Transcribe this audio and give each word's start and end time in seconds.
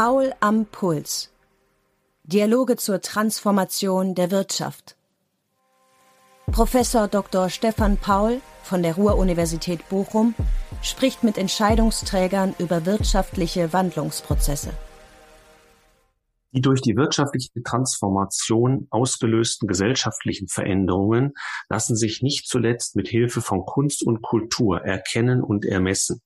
Paul 0.00 0.32
am 0.38 0.64
Puls. 0.66 1.28
Dialoge 2.22 2.76
zur 2.76 3.00
Transformation 3.00 4.14
der 4.14 4.30
Wirtschaft. 4.30 4.94
Professor 6.52 7.08
Dr. 7.08 7.50
Stefan 7.50 7.96
Paul 7.96 8.40
von 8.62 8.84
der 8.84 8.94
Ruhr-Universität 8.94 9.88
Bochum 9.88 10.36
spricht 10.82 11.24
mit 11.24 11.36
Entscheidungsträgern 11.36 12.54
über 12.60 12.86
wirtschaftliche 12.86 13.72
Wandlungsprozesse. 13.72 14.70
Die 16.52 16.60
durch 16.60 16.80
die 16.80 16.94
wirtschaftliche 16.94 17.60
Transformation 17.64 18.86
ausgelösten 18.90 19.66
gesellschaftlichen 19.66 20.46
Veränderungen 20.46 21.32
lassen 21.68 21.96
sich 21.96 22.22
nicht 22.22 22.46
zuletzt 22.46 22.94
mit 22.94 23.08
Hilfe 23.08 23.40
von 23.40 23.66
Kunst 23.66 24.06
und 24.06 24.22
Kultur 24.22 24.80
erkennen 24.80 25.42
und 25.42 25.64
ermessen. 25.64 26.20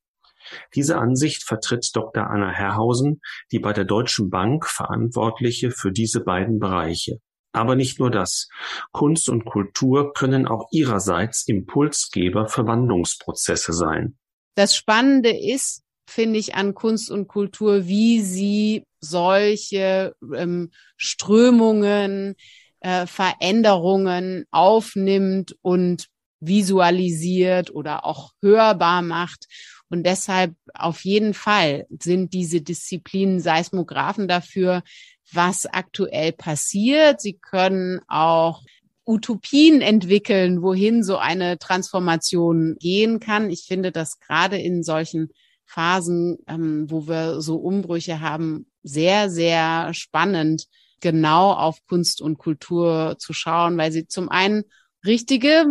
Diese 0.74 0.98
Ansicht 0.98 1.45
vertritt 1.45 1.91
Dr. 1.95 2.29
Anna 2.29 2.51
Herrhausen, 2.51 3.20
die 3.51 3.59
bei 3.59 3.73
der 3.73 3.84
Deutschen 3.84 4.30
Bank 4.30 4.66
Verantwortliche 4.66 5.70
für 5.70 5.93
diese 5.93 6.20
beiden 6.20 6.59
Bereiche. 6.59 7.19
Aber 7.52 7.77
nicht 7.77 7.98
nur 7.98 8.10
das. 8.10 8.48
Kunst 8.93 9.29
und 9.29 9.45
Kultur 9.45 10.15
können 10.15 10.46
auch 10.46 10.69
ihrerseits 10.70 11.46
Impulsgeber 11.46 12.48
für 12.48 12.66
Wandlungsprozesse 12.66 13.73
sein. 13.73 14.16
Das 14.55 14.74
Spannende 14.74 15.30
ist, 15.30 15.83
finde 16.07 16.38
ich, 16.38 16.55
an 16.55 16.74
Kunst 16.74 17.10
und 17.10 17.29
Kultur, 17.29 17.87
wie 17.87 18.23
sie 18.23 18.84
solche 19.01 20.15
ähm, 20.34 20.71
Strömungen, 20.96 22.37
äh, 22.80 23.07
Veränderungen 23.07 24.45
aufnimmt 24.51 25.57
und 25.62 26.09
visualisiert 26.40 27.74
oder 27.74 28.05
auch 28.05 28.32
hörbar 28.43 29.02
macht. 29.02 29.46
Und 29.93 30.04
deshalb 30.04 30.54
auf 30.73 31.04
jeden 31.04 31.35
Fall 31.35 31.87
sind 32.01 32.32
diese 32.32 32.62
Disziplinen 32.62 33.40
Seismographen 33.40 34.26
dafür, 34.26 34.82
was 35.30 35.66
aktuell 35.66 36.32
passiert. 36.32 37.21
Sie 37.21 37.34
können 37.34 38.01
auch 38.09 38.62
Utopien 39.04 39.82
entwickeln, 39.82 40.62
wohin 40.62 41.04
so 41.04 41.18
eine 41.18 41.59
Transformation 41.59 42.76
gehen 42.80 43.21
kann. 43.21 43.51
Ich 43.51 43.66
finde 43.68 43.93
das 43.93 44.18
gerade 44.18 44.57
in 44.57 44.82
solchen 44.82 45.29
Phasen, 45.66 46.38
ähm, 46.46 46.87
wo 46.88 47.06
wir 47.06 47.43
so 47.43 47.56
Umbrüche 47.56 48.21
haben, 48.21 48.65
sehr, 48.82 49.29
sehr 49.29 49.93
spannend, 49.93 50.68
genau 51.01 51.52
auf 51.52 51.84
Kunst 51.87 52.23
und 52.23 52.38
Kultur 52.38 53.16
zu 53.18 53.34
schauen, 53.34 53.77
weil 53.77 53.93
sie 53.93 54.06
zum 54.06 54.30
einen 54.30 54.65
richtige, 55.04 55.66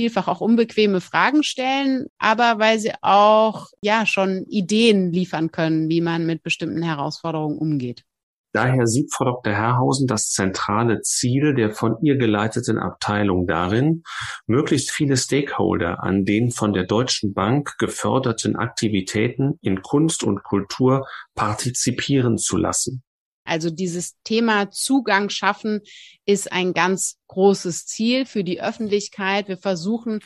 vielfach 0.00 0.28
auch 0.28 0.40
unbequeme 0.40 1.02
Fragen 1.02 1.42
stellen, 1.42 2.06
aber 2.18 2.58
weil 2.58 2.78
sie 2.78 2.92
auch 3.02 3.66
ja 3.82 4.06
schon 4.06 4.46
Ideen 4.48 5.12
liefern 5.12 5.50
können, 5.50 5.90
wie 5.90 6.00
man 6.00 6.24
mit 6.24 6.42
bestimmten 6.42 6.82
Herausforderungen 6.82 7.58
umgeht. 7.58 8.04
Daher 8.52 8.86
sieht 8.86 9.14
Frau 9.14 9.26
Dr. 9.26 9.52
Herrhausen 9.52 10.06
das 10.06 10.30
zentrale 10.30 11.02
Ziel 11.02 11.54
der 11.54 11.70
von 11.70 11.96
ihr 12.02 12.16
geleiteten 12.16 12.78
Abteilung 12.78 13.46
darin, 13.46 14.02
möglichst 14.46 14.90
viele 14.90 15.18
Stakeholder 15.18 16.02
an 16.02 16.24
den 16.24 16.50
von 16.50 16.72
der 16.72 16.84
Deutschen 16.84 17.34
Bank 17.34 17.76
geförderten 17.78 18.56
Aktivitäten 18.56 19.58
in 19.60 19.82
Kunst 19.82 20.24
und 20.24 20.42
Kultur 20.42 21.06
partizipieren 21.34 22.38
zu 22.38 22.56
lassen. 22.56 23.02
Also 23.50 23.68
dieses 23.68 24.14
Thema 24.22 24.70
Zugang 24.70 25.28
schaffen 25.28 25.80
ist 26.24 26.52
ein 26.52 26.72
ganz 26.72 27.16
großes 27.26 27.86
Ziel 27.86 28.24
für 28.24 28.44
die 28.44 28.62
Öffentlichkeit. 28.62 29.48
Wir 29.48 29.58
versuchen 29.58 30.20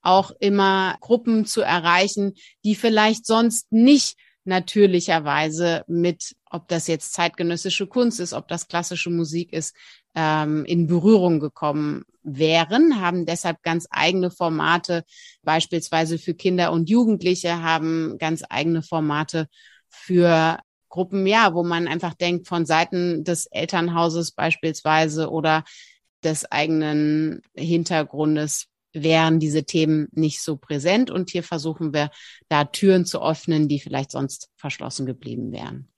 auch 0.00 0.30
immer 0.40 0.96
Gruppen 1.00 1.44
zu 1.44 1.60
erreichen, 1.60 2.32
die 2.64 2.74
vielleicht 2.74 3.26
sonst 3.26 3.70
nicht 3.70 4.16
natürlicherweise 4.44 5.84
mit, 5.86 6.34
ob 6.50 6.68
das 6.68 6.86
jetzt 6.86 7.12
zeitgenössische 7.12 7.86
Kunst 7.86 8.18
ist, 8.18 8.32
ob 8.32 8.48
das 8.48 8.66
klassische 8.66 9.10
Musik 9.10 9.52
ist, 9.52 9.76
ähm, 10.14 10.64
in 10.64 10.86
Berührung 10.86 11.38
gekommen 11.38 12.04
wären, 12.22 13.00
haben 13.00 13.26
deshalb 13.26 13.62
ganz 13.62 13.86
eigene 13.90 14.30
Formate, 14.30 15.04
beispielsweise 15.42 16.18
für 16.18 16.34
Kinder 16.34 16.72
und 16.72 16.88
Jugendliche, 16.88 17.62
haben 17.62 18.16
ganz 18.18 18.42
eigene 18.48 18.82
Formate 18.82 19.48
für 19.88 20.58
Gruppen, 20.90 21.26
ja, 21.26 21.54
wo 21.54 21.62
man 21.62 21.88
einfach 21.88 22.14
denkt, 22.14 22.46
von 22.46 22.66
Seiten 22.66 23.24
des 23.24 23.46
Elternhauses 23.46 24.32
beispielsweise 24.32 25.30
oder 25.30 25.64
des 26.22 26.50
eigenen 26.52 27.40
Hintergrundes 27.56 28.66
wären 28.92 29.38
diese 29.38 29.64
Themen 29.64 30.08
nicht 30.12 30.42
so 30.42 30.56
präsent. 30.56 31.10
Und 31.10 31.30
hier 31.30 31.42
versuchen 31.42 31.94
wir, 31.94 32.10
da 32.48 32.64
Türen 32.64 33.06
zu 33.06 33.22
öffnen, 33.22 33.68
die 33.68 33.80
vielleicht 33.80 34.10
sonst 34.10 34.50
verschlossen 34.56 35.06
geblieben 35.06 35.52
wären. 35.52 35.89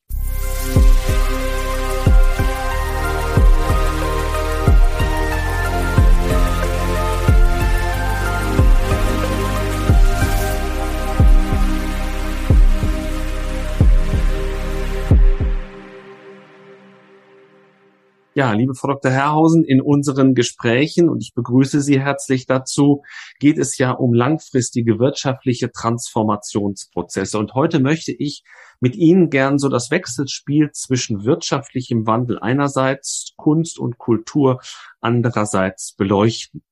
Ja, 18.35 18.53
liebe 18.53 18.75
Frau 18.75 18.89
Dr. 18.89 19.11
Herrhausen, 19.11 19.63
in 19.63 19.83
unseren 19.83 20.35
Gesprächen, 20.35 21.11
und 21.11 21.23
ich 21.23 21.35
begrüße 21.35 21.83
Sie 21.83 22.01
herzlich 22.01 22.47
dazu, 22.47 23.03
geht 23.39 23.59
es 23.59 23.77
ja 23.77 23.91
um 23.91 24.15
langfristige 24.15 24.99
wirtschaftliche 24.99 25.71
Transformationsprozesse. 25.71 27.39
Und 27.39 27.53
heute 27.53 27.79
möchte 27.79 28.11
ich 28.11 28.43
mit 28.81 28.97
Ihnen 28.97 29.29
gern 29.29 29.59
so 29.59 29.69
das 29.69 29.91
Wechselspiel 29.91 30.71
zwischen 30.73 31.25
wirtschaftlichem 31.25 32.07
Wandel 32.07 32.39
einerseits, 32.39 33.35
Kunst 33.37 33.79
und 33.79 33.99
Kultur 33.99 34.61
andererseits 35.03 35.95
beleuchten 35.95 36.63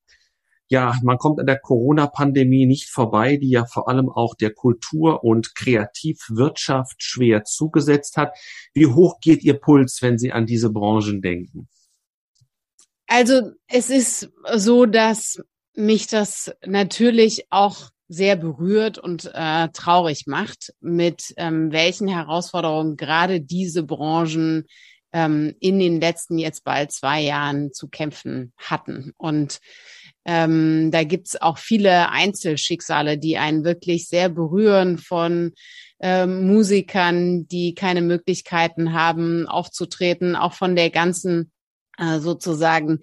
ja, 0.71 0.95
man 1.03 1.19
kommt 1.19 1.41
an 1.41 1.47
der 1.47 1.59
Corona-Pandemie 1.59 2.65
nicht 2.65 2.89
vorbei, 2.91 3.37
die 3.37 3.51
ja 3.51 3.67
vor 3.67 3.89
allem 3.89 4.09
auch 4.09 4.37
der 4.37 4.53
Kultur- 4.53 5.25
und 5.25 5.57
Kreativwirtschaft 5.57 7.03
schwer 7.03 7.43
zugesetzt 7.43 8.17
hat. 8.17 8.37
Wie 8.73 8.87
hoch 8.87 9.19
geht 9.21 9.43
Ihr 9.43 9.59
Puls, 9.59 9.99
wenn 10.01 10.17
Sie 10.17 10.31
an 10.31 10.47
diese 10.47 10.71
Branchen 10.71 11.21
denken? 11.23 11.69
Also 13.09 13.51
es 13.67 13.91
ist 13.91 14.31
so, 14.55 14.87
dass 14.87 15.43
mich 15.75 16.07
das 16.07 16.53
natürlich 16.65 17.47
auch 17.51 17.91
sehr 18.07 18.37
berührt 18.37 18.99
und 18.99 19.29
äh, 19.35 19.69
traurig 19.71 20.29
macht, 20.29 20.73
mit 20.81 21.35
ähm, 21.37 21.73
welchen 21.73 22.07
Herausforderungen 22.07 22.97
gerade 22.97 23.41
diese 23.41 23.83
Branchen 23.83 24.67
ähm, 25.13 25.57
in 25.59 25.81
den 25.81 26.01
letzten 26.01 26.39
jetzt 26.39 26.63
bald 26.63 26.93
zwei 26.93 27.21
Jahren 27.21 27.73
zu 27.73 27.89
kämpfen 27.89 28.53
hatten. 28.57 29.13
Und 29.17 29.59
ähm, 30.25 30.91
da 30.91 31.05
gibt's 31.05 31.41
auch 31.41 31.59
viele 31.59 32.11
Einzelschicksale, 32.11 33.19
die 33.19 33.39
einen 33.39 33.65
wirklich 33.65 34.09
sehr 34.09 34.29
berühren 34.29 34.99
von 34.99 35.53
ähm, 36.01 36.47
Musikern, 36.47 37.47
die 37.49 37.75
keine 37.75 38.03
Möglichkeiten 38.03 38.93
haben, 38.93 39.47
aufzutreten, 39.47 40.37
auch 40.37 40.53
von 40.53 40.77
der 40.77 40.91
ganzen 40.91 41.53
äh, 41.99 42.19
sozusagen 42.19 43.01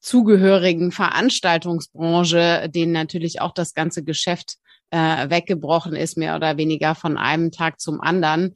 zugehörigen 0.00 0.92
Veranstaltungsbranche, 0.92 2.68
denen 2.68 2.92
natürlich 2.92 3.40
auch 3.40 3.52
das 3.52 3.72
ganze 3.72 4.04
Geschäft 4.04 4.56
äh, 4.90 5.30
weggebrochen 5.30 5.96
ist, 5.96 6.18
mehr 6.18 6.36
oder 6.36 6.56
weniger 6.56 6.94
von 6.94 7.16
einem 7.16 7.50
Tag 7.50 7.80
zum 7.80 8.00
anderen. 8.00 8.54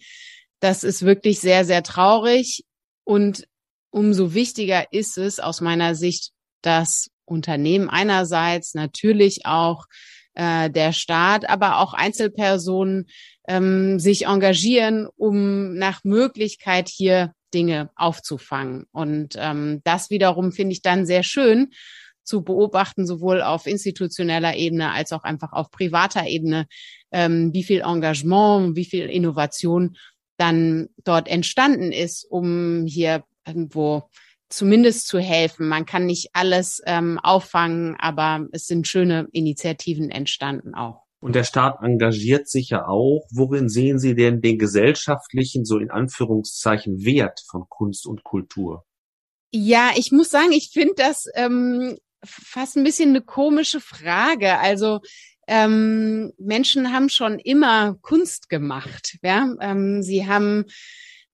Das 0.61 0.84
ist 0.84 1.03
wirklich 1.03 1.41
sehr, 1.41 1.65
sehr 1.65 1.83
traurig. 1.83 2.65
Und 3.04 3.47
umso 3.91 4.34
wichtiger 4.34 4.93
ist 4.93 5.16
es 5.16 5.41
aus 5.41 5.61
meiner 5.61 5.95
Sicht, 5.95 6.33
dass 6.61 7.09
Unternehmen 7.28 7.89
einerseits, 7.89 8.75
natürlich 8.75 9.47
auch 9.47 9.86
äh, 10.34 10.71
der 10.71 10.92
Staat, 10.92 11.48
aber 11.48 11.78
auch 11.78 11.95
Einzelpersonen 11.95 13.07
ähm, 13.48 13.98
sich 13.98 14.27
engagieren, 14.27 15.09
um 15.16 15.75
nach 15.75 16.04
Möglichkeit 16.04 16.89
hier 16.89 17.33
Dinge 17.53 17.91
aufzufangen. 17.97 18.84
Und 18.92 19.34
ähm, 19.36 19.80
das 19.84 20.10
wiederum 20.10 20.53
finde 20.53 20.72
ich 20.72 20.83
dann 20.83 21.07
sehr 21.07 21.22
schön 21.22 21.71
zu 22.22 22.42
beobachten, 22.42 23.07
sowohl 23.07 23.42
auf 23.42 23.66
institutioneller 23.66 24.54
Ebene 24.54 24.92
als 24.92 25.13
auch 25.13 25.25
einfach 25.25 25.53
auf 25.53 25.71
privater 25.71 26.27
Ebene, 26.27 26.66
ähm, 27.10 27.53
wie 27.54 27.65
viel 27.65 27.80
Engagement, 27.80 28.77
wie 28.77 28.84
viel 28.84 29.07
Innovation 29.07 29.97
dann 30.36 30.89
dort 31.04 31.27
entstanden 31.27 31.91
ist, 31.91 32.25
um 32.25 32.84
hier 32.86 33.25
irgendwo 33.47 34.10
zumindest 34.48 35.09
zu 35.09 35.18
helfen. 35.18 35.68
Man 35.68 35.86
kann 35.86 36.06
nicht 36.06 36.30
alles 36.33 36.83
ähm, 36.86 37.18
auffangen, 37.22 37.97
aber 37.98 38.47
es 38.53 38.66
sind 38.66 38.86
schöne 38.86 39.28
Initiativen 39.33 40.10
entstanden 40.10 40.74
auch. 40.74 41.04
Und 41.21 41.34
der 41.34 41.45
Staat 41.45 41.83
engagiert 41.83 42.48
sich 42.48 42.71
ja 42.71 42.86
auch. 42.86 43.27
Worin 43.30 43.68
sehen 43.68 43.98
Sie 43.98 44.15
denn 44.15 44.41
den 44.41 44.59
gesellschaftlichen, 44.59 45.65
so 45.65 45.78
in 45.78 45.91
Anführungszeichen, 45.91 47.04
Wert 47.04 47.42
von 47.50 47.65
Kunst 47.68 48.06
und 48.06 48.22
Kultur? 48.22 48.84
Ja, 49.50 49.91
ich 49.97 50.12
muss 50.12 50.30
sagen, 50.30 50.53
ich 50.53 50.71
finde 50.72 50.94
das 50.97 51.27
ähm, 51.34 51.98
fast 52.24 52.77
ein 52.77 52.84
bisschen 52.84 53.10
eine 53.10 53.22
komische 53.22 53.80
Frage. 53.80 54.59
Also 54.59 55.01
ähm, 55.48 56.33
Menschen 56.39 56.92
haben 56.92 57.09
schon 57.09 57.39
immer 57.39 57.97
Kunst 58.03 58.48
gemacht. 58.48 59.16
Ja? 59.22 59.54
Ähm, 59.60 60.03
sie 60.03 60.28
haben 60.28 60.66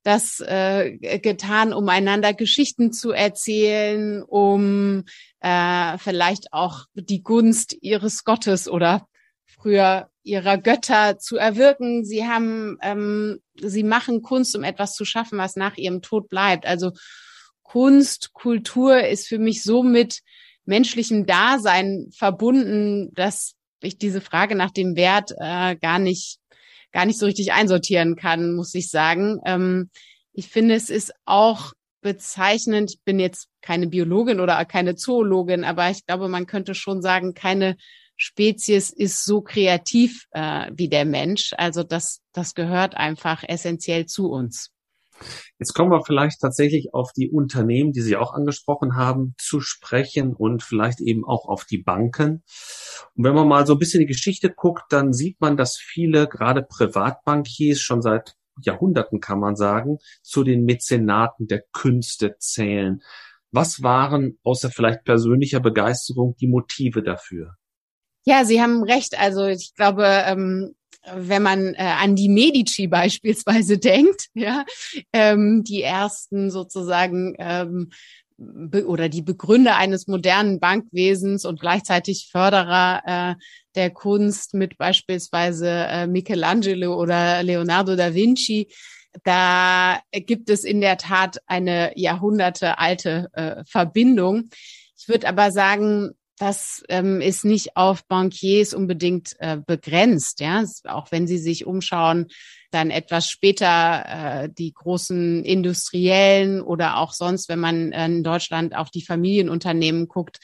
das 0.04 0.40
äh, 0.40 1.18
getan, 1.18 1.72
um 1.72 1.88
einander 1.88 2.34
Geschichten 2.34 2.92
zu 2.92 3.10
erzählen, 3.10 4.22
um 4.22 5.04
äh, 5.40 5.98
vielleicht 5.98 6.52
auch 6.52 6.84
die 6.94 7.22
Gunst 7.22 7.76
ihres 7.80 8.24
Gottes 8.24 8.68
oder 8.68 9.08
früher 9.46 10.08
ihrer 10.22 10.58
Götter 10.58 11.18
zu 11.18 11.36
erwirken. 11.36 12.04
Sie 12.04 12.26
haben, 12.26 12.78
ähm, 12.82 13.40
sie 13.56 13.82
machen 13.82 14.22
Kunst, 14.22 14.54
um 14.56 14.62
etwas 14.62 14.94
zu 14.94 15.04
schaffen, 15.04 15.38
was 15.38 15.56
nach 15.56 15.76
ihrem 15.76 16.02
Tod 16.02 16.28
bleibt. 16.28 16.66
Also 16.66 16.92
Kunst, 17.62 18.32
Kultur 18.32 19.00
ist 19.00 19.26
für 19.26 19.38
mich 19.38 19.62
so 19.62 19.82
mit 19.82 20.20
menschlichem 20.64 21.26
Dasein 21.26 22.08
verbunden, 22.14 23.12
dass 23.14 23.54
ich 23.80 23.98
diese 23.98 24.20
Frage 24.20 24.54
nach 24.54 24.70
dem 24.70 24.96
Wert 24.96 25.32
äh, 25.38 25.76
gar 25.76 25.98
nicht 25.98 26.38
gar 26.94 27.04
nicht 27.04 27.18
so 27.18 27.26
richtig 27.26 27.52
einsortieren 27.52 28.16
kann, 28.16 28.54
muss 28.54 28.74
ich 28.74 28.88
sagen. 28.88 29.40
Ähm, 29.44 29.90
ich 30.32 30.48
finde, 30.48 30.74
es 30.74 30.88
ist 30.88 31.12
auch 31.26 31.72
bezeichnend. 32.00 32.92
Ich 32.92 33.02
bin 33.02 33.18
jetzt 33.18 33.48
keine 33.60 33.88
Biologin 33.88 34.40
oder 34.40 34.64
keine 34.64 34.94
Zoologin, 34.94 35.64
aber 35.64 35.90
ich 35.90 36.06
glaube, 36.06 36.28
man 36.28 36.46
könnte 36.46 36.74
schon 36.74 37.02
sagen, 37.02 37.34
keine 37.34 37.76
Spezies 38.16 38.90
ist 38.90 39.24
so 39.24 39.42
kreativ 39.42 40.26
äh, 40.30 40.70
wie 40.72 40.88
der 40.88 41.04
Mensch. 41.04 41.52
Also 41.56 41.82
das, 41.82 42.20
das 42.32 42.54
gehört 42.54 42.96
einfach 42.96 43.42
essentiell 43.46 44.06
zu 44.06 44.30
uns. 44.30 44.70
Jetzt 45.58 45.74
kommen 45.74 45.90
wir 45.90 46.04
vielleicht 46.04 46.40
tatsächlich 46.40 46.92
auf 46.92 47.12
die 47.12 47.30
Unternehmen, 47.30 47.92
die 47.92 48.00
Sie 48.00 48.16
auch 48.16 48.32
angesprochen 48.32 48.96
haben, 48.96 49.34
zu 49.38 49.60
sprechen 49.60 50.34
und 50.34 50.62
vielleicht 50.62 51.00
eben 51.00 51.24
auch 51.24 51.46
auf 51.46 51.64
die 51.64 51.78
Banken. 51.78 52.42
Und 53.14 53.24
wenn 53.24 53.34
man 53.34 53.48
mal 53.48 53.66
so 53.66 53.74
ein 53.74 53.78
bisschen 53.78 54.00
die 54.00 54.06
Geschichte 54.06 54.50
guckt, 54.50 54.84
dann 54.90 55.12
sieht 55.12 55.40
man, 55.40 55.56
dass 55.56 55.76
viele, 55.76 56.28
gerade 56.28 56.62
Privatbankiers, 56.62 57.80
schon 57.80 58.02
seit 58.02 58.36
Jahrhunderten 58.62 59.20
kann 59.20 59.40
man 59.40 59.56
sagen, 59.56 59.98
zu 60.22 60.44
den 60.44 60.64
Mäzenaten 60.64 61.46
der 61.46 61.62
Künste 61.72 62.36
zählen. 62.38 63.02
Was 63.50 63.82
waren 63.82 64.38
außer 64.42 64.70
vielleicht 64.70 65.04
persönlicher 65.04 65.60
Begeisterung 65.60 66.34
die 66.40 66.48
Motive 66.48 67.02
dafür? 67.02 67.54
Ja, 68.24 68.44
Sie 68.44 68.60
haben 68.60 68.82
recht. 68.82 69.18
Also 69.18 69.46
ich 69.46 69.74
glaube, 69.74 70.04
ähm, 70.04 70.74
wenn 71.12 71.42
man 71.42 71.74
äh, 71.74 71.82
an 71.82 72.16
die 72.16 72.28
Medici 72.28 72.86
beispielsweise 72.88 73.78
denkt, 73.78 74.28
ja, 74.34 74.64
ähm, 75.12 75.64
die 75.64 75.82
ersten 75.82 76.50
sozusagen 76.50 77.34
ähm, 77.38 77.90
oder 78.36 79.08
die 79.08 79.22
Begründer 79.22 79.76
eines 79.76 80.08
modernen 80.08 80.58
Bankwesens 80.58 81.44
und 81.44 81.60
gleichzeitig 81.60 82.30
Förderer 82.32 83.02
äh, 83.06 83.34
der 83.76 83.90
Kunst 83.90 84.54
mit 84.54 84.76
beispielsweise 84.76 85.68
äh, 85.68 86.06
Michelangelo 86.06 87.00
oder 87.00 87.42
Leonardo 87.42 87.94
da 87.94 88.14
Vinci. 88.14 88.68
Da 89.22 90.00
gibt 90.10 90.50
es 90.50 90.64
in 90.64 90.80
der 90.80 90.96
Tat 90.96 91.38
eine 91.46 91.92
jahrhundertealte 91.94 93.28
äh, 93.32 93.62
Verbindung. 93.68 94.50
Ich 94.98 95.08
würde 95.08 95.28
aber 95.28 95.52
sagen, 95.52 96.10
das 96.38 96.82
ähm, 96.88 97.20
ist 97.20 97.44
nicht 97.44 97.76
auf 97.76 98.04
Bankiers 98.06 98.74
unbedingt 98.74 99.36
äh, 99.38 99.58
begrenzt. 99.64 100.40
Ja, 100.40 100.64
auch 100.84 101.12
wenn 101.12 101.26
Sie 101.26 101.38
sich 101.38 101.66
umschauen, 101.66 102.26
dann 102.70 102.90
etwas 102.90 103.28
später 103.28 104.04
äh, 104.44 104.48
die 104.50 104.72
großen 104.72 105.44
Industriellen 105.44 106.60
oder 106.60 106.98
auch 106.98 107.12
sonst, 107.12 107.48
wenn 107.48 107.60
man 107.60 107.92
äh, 107.92 108.06
in 108.06 108.24
Deutschland 108.24 108.74
auf 108.74 108.90
die 108.90 109.04
Familienunternehmen 109.04 110.08
guckt, 110.08 110.38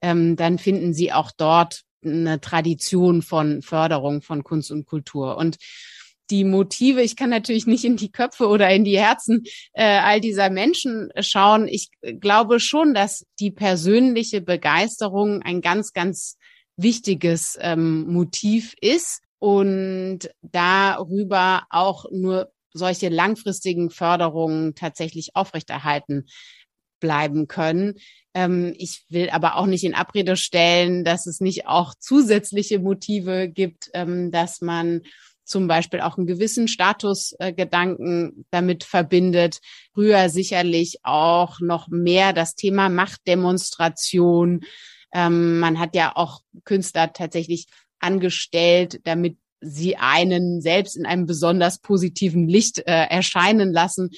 ähm, 0.00 0.36
dann 0.36 0.58
finden 0.58 0.94
Sie 0.94 1.12
auch 1.12 1.30
dort 1.36 1.82
eine 2.02 2.40
Tradition 2.40 3.22
von 3.22 3.62
Förderung 3.62 4.22
von 4.22 4.44
Kunst 4.44 4.70
und 4.70 4.86
Kultur. 4.86 5.36
Und 5.36 5.56
die 6.30 6.44
Motive, 6.44 7.02
ich 7.02 7.16
kann 7.16 7.30
natürlich 7.30 7.66
nicht 7.66 7.84
in 7.84 7.96
die 7.96 8.10
Köpfe 8.10 8.48
oder 8.48 8.70
in 8.70 8.84
die 8.84 8.98
Herzen 8.98 9.44
äh, 9.72 9.84
all 9.84 10.20
dieser 10.20 10.50
Menschen 10.50 11.10
schauen. 11.20 11.68
Ich 11.68 11.90
glaube 12.20 12.60
schon, 12.60 12.94
dass 12.94 13.26
die 13.40 13.50
persönliche 13.50 14.40
Begeisterung 14.40 15.42
ein 15.42 15.60
ganz, 15.60 15.92
ganz 15.92 16.36
wichtiges 16.76 17.58
ähm, 17.60 18.06
Motiv 18.12 18.74
ist 18.80 19.20
und 19.38 20.30
darüber 20.42 21.64
auch 21.70 22.06
nur 22.10 22.50
solche 22.72 23.08
langfristigen 23.08 23.90
Förderungen 23.90 24.74
tatsächlich 24.74 25.36
aufrechterhalten 25.36 26.26
bleiben 26.98 27.46
können. 27.46 27.94
Ähm, 28.34 28.74
ich 28.78 29.04
will 29.10 29.30
aber 29.30 29.56
auch 29.56 29.66
nicht 29.66 29.84
in 29.84 29.94
Abrede 29.94 30.36
stellen, 30.36 31.04
dass 31.04 31.26
es 31.26 31.40
nicht 31.40 31.66
auch 31.66 31.94
zusätzliche 31.94 32.78
Motive 32.78 33.48
gibt, 33.48 33.90
ähm, 33.94 34.32
dass 34.32 34.60
man 34.60 35.02
zum 35.44 35.68
Beispiel 35.68 36.00
auch 36.00 36.16
einen 36.16 36.26
gewissen 36.26 36.68
Statusgedanken 36.68 38.46
damit 38.50 38.84
verbindet. 38.84 39.60
Früher 39.92 40.28
sicherlich 40.28 40.98
auch 41.02 41.60
noch 41.60 41.88
mehr 41.88 42.32
das 42.32 42.54
Thema 42.54 42.88
Machtdemonstration. 42.88 44.64
Ähm, 45.12 45.58
man 45.60 45.78
hat 45.78 45.94
ja 45.94 46.12
auch 46.16 46.40
Künstler 46.64 47.12
tatsächlich 47.12 47.66
angestellt, 48.00 49.00
damit 49.04 49.38
sie 49.60 49.96
einen 49.96 50.60
selbst 50.60 50.96
in 50.96 51.06
einem 51.06 51.26
besonders 51.26 51.78
positiven 51.78 52.48
Licht 52.48 52.78
äh, 52.80 53.06
erscheinen 53.06 53.72
lassen. 53.72 54.10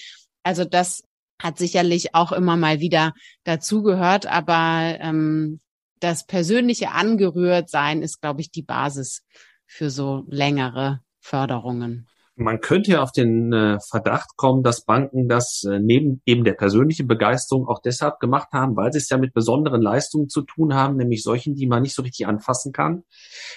Also 0.42 0.64
das 0.64 1.02
hat 1.40 1.58
sicherlich 1.58 2.14
auch 2.14 2.32
immer 2.32 2.56
mal 2.56 2.80
wieder 2.80 3.12
dazugehört, 3.44 4.26
aber 4.26 4.96
ähm, 5.00 5.60
das 6.00 6.26
persönliche 6.26 6.90
Angerührtsein 6.90 8.02
ist, 8.02 8.20
glaube 8.20 8.40
ich, 8.40 8.50
die 8.50 8.62
Basis 8.62 9.22
für 9.66 9.90
so 9.90 10.24
längere 10.28 11.00
Förderungen. 11.26 12.06
Man 12.38 12.60
könnte 12.60 12.90
ja 12.90 13.02
auf 13.02 13.12
den 13.12 13.52
äh, 13.52 13.78
Verdacht 13.80 14.36
kommen, 14.36 14.62
dass 14.62 14.84
Banken 14.84 15.26
das 15.26 15.64
äh, 15.64 15.80
neben 15.80 16.20
eben 16.26 16.44
der 16.44 16.52
persönlichen 16.52 17.08
Begeisterung 17.08 17.66
auch 17.66 17.80
deshalb 17.80 18.20
gemacht 18.20 18.48
haben, 18.52 18.76
weil 18.76 18.92
sie 18.92 18.98
es 18.98 19.08
ja 19.08 19.16
mit 19.16 19.32
besonderen 19.32 19.80
Leistungen 19.80 20.28
zu 20.28 20.42
tun 20.42 20.74
haben, 20.74 20.96
nämlich 20.96 21.22
solchen, 21.22 21.54
die 21.54 21.66
man 21.66 21.82
nicht 21.82 21.94
so 21.94 22.02
richtig 22.02 22.26
anfassen 22.26 22.72
kann, 22.72 23.04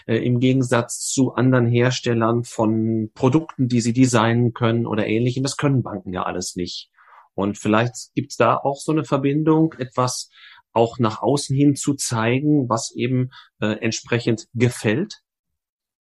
äh, 0.08 0.16
im 0.16 0.40
Gegensatz 0.40 1.00
zu 1.12 1.34
anderen 1.34 1.68
Herstellern 1.68 2.46
von 2.46 3.12
Produkten, 3.14 3.68
die 3.68 3.82
sie 3.82 3.92
designen 3.92 4.54
können 4.54 4.88
oder 4.88 5.06
ähnlichem. 5.06 5.44
Das 5.44 5.58
können 5.58 5.84
Banken 5.84 6.14
ja 6.14 6.24
alles 6.24 6.56
nicht. 6.56 6.90
Und 7.34 7.58
vielleicht 7.58 8.14
gibt 8.16 8.32
es 8.32 8.38
da 8.38 8.56
auch 8.56 8.80
so 8.80 8.94
eine 8.94 9.04
Verbindung, 9.04 9.76
etwas 9.78 10.30
auch 10.72 11.00
nach 11.00 11.22
außen 11.22 11.54
hin 11.54 11.76
zu 11.76 11.96
zeigen, 11.96 12.70
was 12.70 12.94
eben 12.96 13.30
äh, 13.60 13.74
entsprechend 13.82 14.48
gefällt 14.54 15.22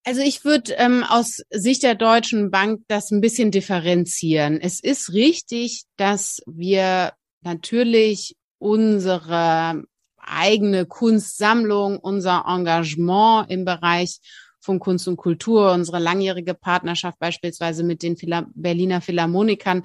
also 0.09 0.23
ich 0.23 0.43
würde 0.43 0.73
ähm, 0.79 1.05
aus 1.07 1.43
Sicht 1.51 1.83
der 1.83 1.95
Deutschen 1.95 2.51
Bank 2.51 2.81
das 2.89 3.11
ein 3.11 3.21
bisschen 3.21 3.51
differenzieren. 3.51 4.59
Es 4.59 4.81
ist 4.81 5.13
richtig, 5.13 5.83
dass 5.99 6.41
wir 6.47 7.13
natürlich 7.43 8.35
unsere 8.57 9.83
eigene 10.17 10.87
Kunstsammlung, 10.87 11.99
unser 11.99 12.47
Engagement 12.49 13.51
im 13.51 13.67
Bereich 13.67 14.21
von 14.61 14.79
Kunst 14.79 15.07
und 15.09 15.19
Kultur, 15.19 15.73
unsere 15.73 15.99
langjährige 15.99 16.55
Partnerschaft 16.55 17.19
beispielsweise 17.19 17.85
mit 17.85 18.03
den 18.03 18.17
Berliner 18.55 19.03
Philharmonikern 19.03 19.83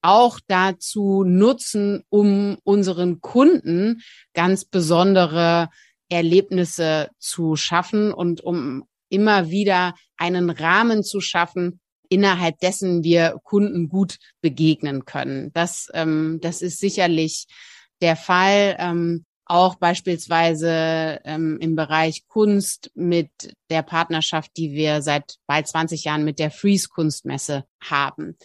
auch 0.00 0.40
dazu 0.46 1.24
nutzen, 1.24 2.04
um 2.08 2.56
unseren 2.64 3.20
Kunden 3.20 4.00
ganz 4.32 4.64
besondere 4.64 5.68
Erlebnisse 6.08 7.10
zu 7.18 7.54
schaffen 7.56 8.14
und 8.14 8.40
um 8.40 8.87
immer 9.08 9.50
wieder 9.50 9.94
einen 10.16 10.50
Rahmen 10.50 11.02
zu 11.02 11.20
schaffen, 11.20 11.80
innerhalb 12.08 12.58
dessen 12.60 13.04
wir 13.04 13.38
Kunden 13.42 13.88
gut 13.88 14.18
begegnen 14.40 15.04
können. 15.04 15.52
Das, 15.52 15.88
ähm, 15.94 16.38
das 16.42 16.62
ist 16.62 16.78
sicherlich 16.78 17.46
der 18.00 18.16
Fall. 18.16 18.76
Ähm, 18.78 19.24
auch 19.48 19.76
beispielsweise 19.76 21.20
ähm, 21.24 21.58
im 21.60 21.74
Bereich 21.74 22.26
Kunst 22.28 22.90
mit 22.94 23.30
der 23.70 23.82
Partnerschaft, 23.82 24.50
die 24.58 24.72
wir 24.72 25.00
seit 25.00 25.36
bald 25.46 25.66
20 25.66 26.04
Jahren 26.04 26.24
mit 26.24 26.38
der 26.38 26.50
Freeze 26.50 26.88
Kunstmesse 26.88 27.64
haben. 27.82 28.36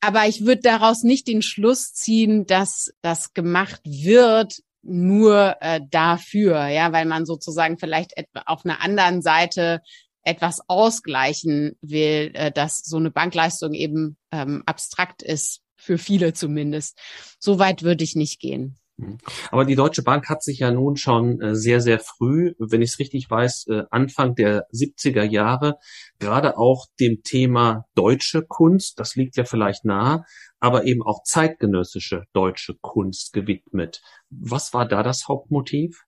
Aber 0.00 0.28
ich 0.28 0.46
würde 0.46 0.62
daraus 0.62 1.02
nicht 1.02 1.26
den 1.26 1.42
Schluss 1.42 1.92
ziehen, 1.92 2.46
dass 2.46 2.92
das 3.02 3.32
gemacht 3.32 3.80
wird 3.84 4.60
nur 4.88 5.56
äh, 5.60 5.80
dafür, 5.90 6.66
ja, 6.68 6.92
weil 6.92 7.06
man 7.06 7.26
sozusagen 7.26 7.78
vielleicht 7.78 8.12
auf 8.46 8.64
einer 8.64 8.80
anderen 8.82 9.22
Seite 9.22 9.80
etwas 10.22 10.60
ausgleichen 10.68 11.76
will, 11.80 12.32
äh, 12.34 12.50
dass 12.50 12.78
so 12.78 12.96
eine 12.96 13.10
Bankleistung 13.10 13.74
eben 13.74 14.16
ähm, 14.32 14.62
abstrakt 14.66 15.22
ist, 15.22 15.60
für 15.76 15.98
viele 15.98 16.32
zumindest. 16.32 16.98
So 17.38 17.58
weit 17.58 17.82
würde 17.82 18.04
ich 18.04 18.16
nicht 18.16 18.40
gehen. 18.40 18.76
Mhm. 18.98 19.18
Aber 19.50 19.64
die 19.64 19.74
Deutsche 19.74 20.02
Bank 20.02 20.28
hat 20.28 20.42
sich 20.42 20.60
ja 20.60 20.70
nun 20.70 20.96
schon 20.96 21.40
äh, 21.40 21.54
sehr, 21.54 21.80
sehr 21.80 22.00
früh, 22.00 22.54
wenn 22.58 22.82
ich 22.82 22.92
es 22.92 22.98
richtig 22.98 23.30
weiß, 23.30 23.66
äh, 23.68 23.82
Anfang 23.90 24.34
der 24.34 24.66
70er 24.72 25.22
Jahre, 25.22 25.76
gerade 26.18 26.56
auch 26.56 26.86
dem 26.98 27.22
Thema 27.22 27.86
deutsche 27.94 28.42
Kunst, 28.42 28.98
das 28.98 29.14
liegt 29.14 29.36
ja 29.36 29.44
vielleicht 29.44 29.84
nahe, 29.84 30.24
aber 30.60 30.84
eben 30.84 31.02
auch 31.02 31.22
zeitgenössische 31.24 32.24
deutsche 32.32 32.74
Kunst 32.80 33.32
gewidmet. 33.32 34.00
Was 34.30 34.72
war 34.72 34.88
da 34.88 35.02
das 35.02 35.28
Hauptmotiv? 35.28 36.05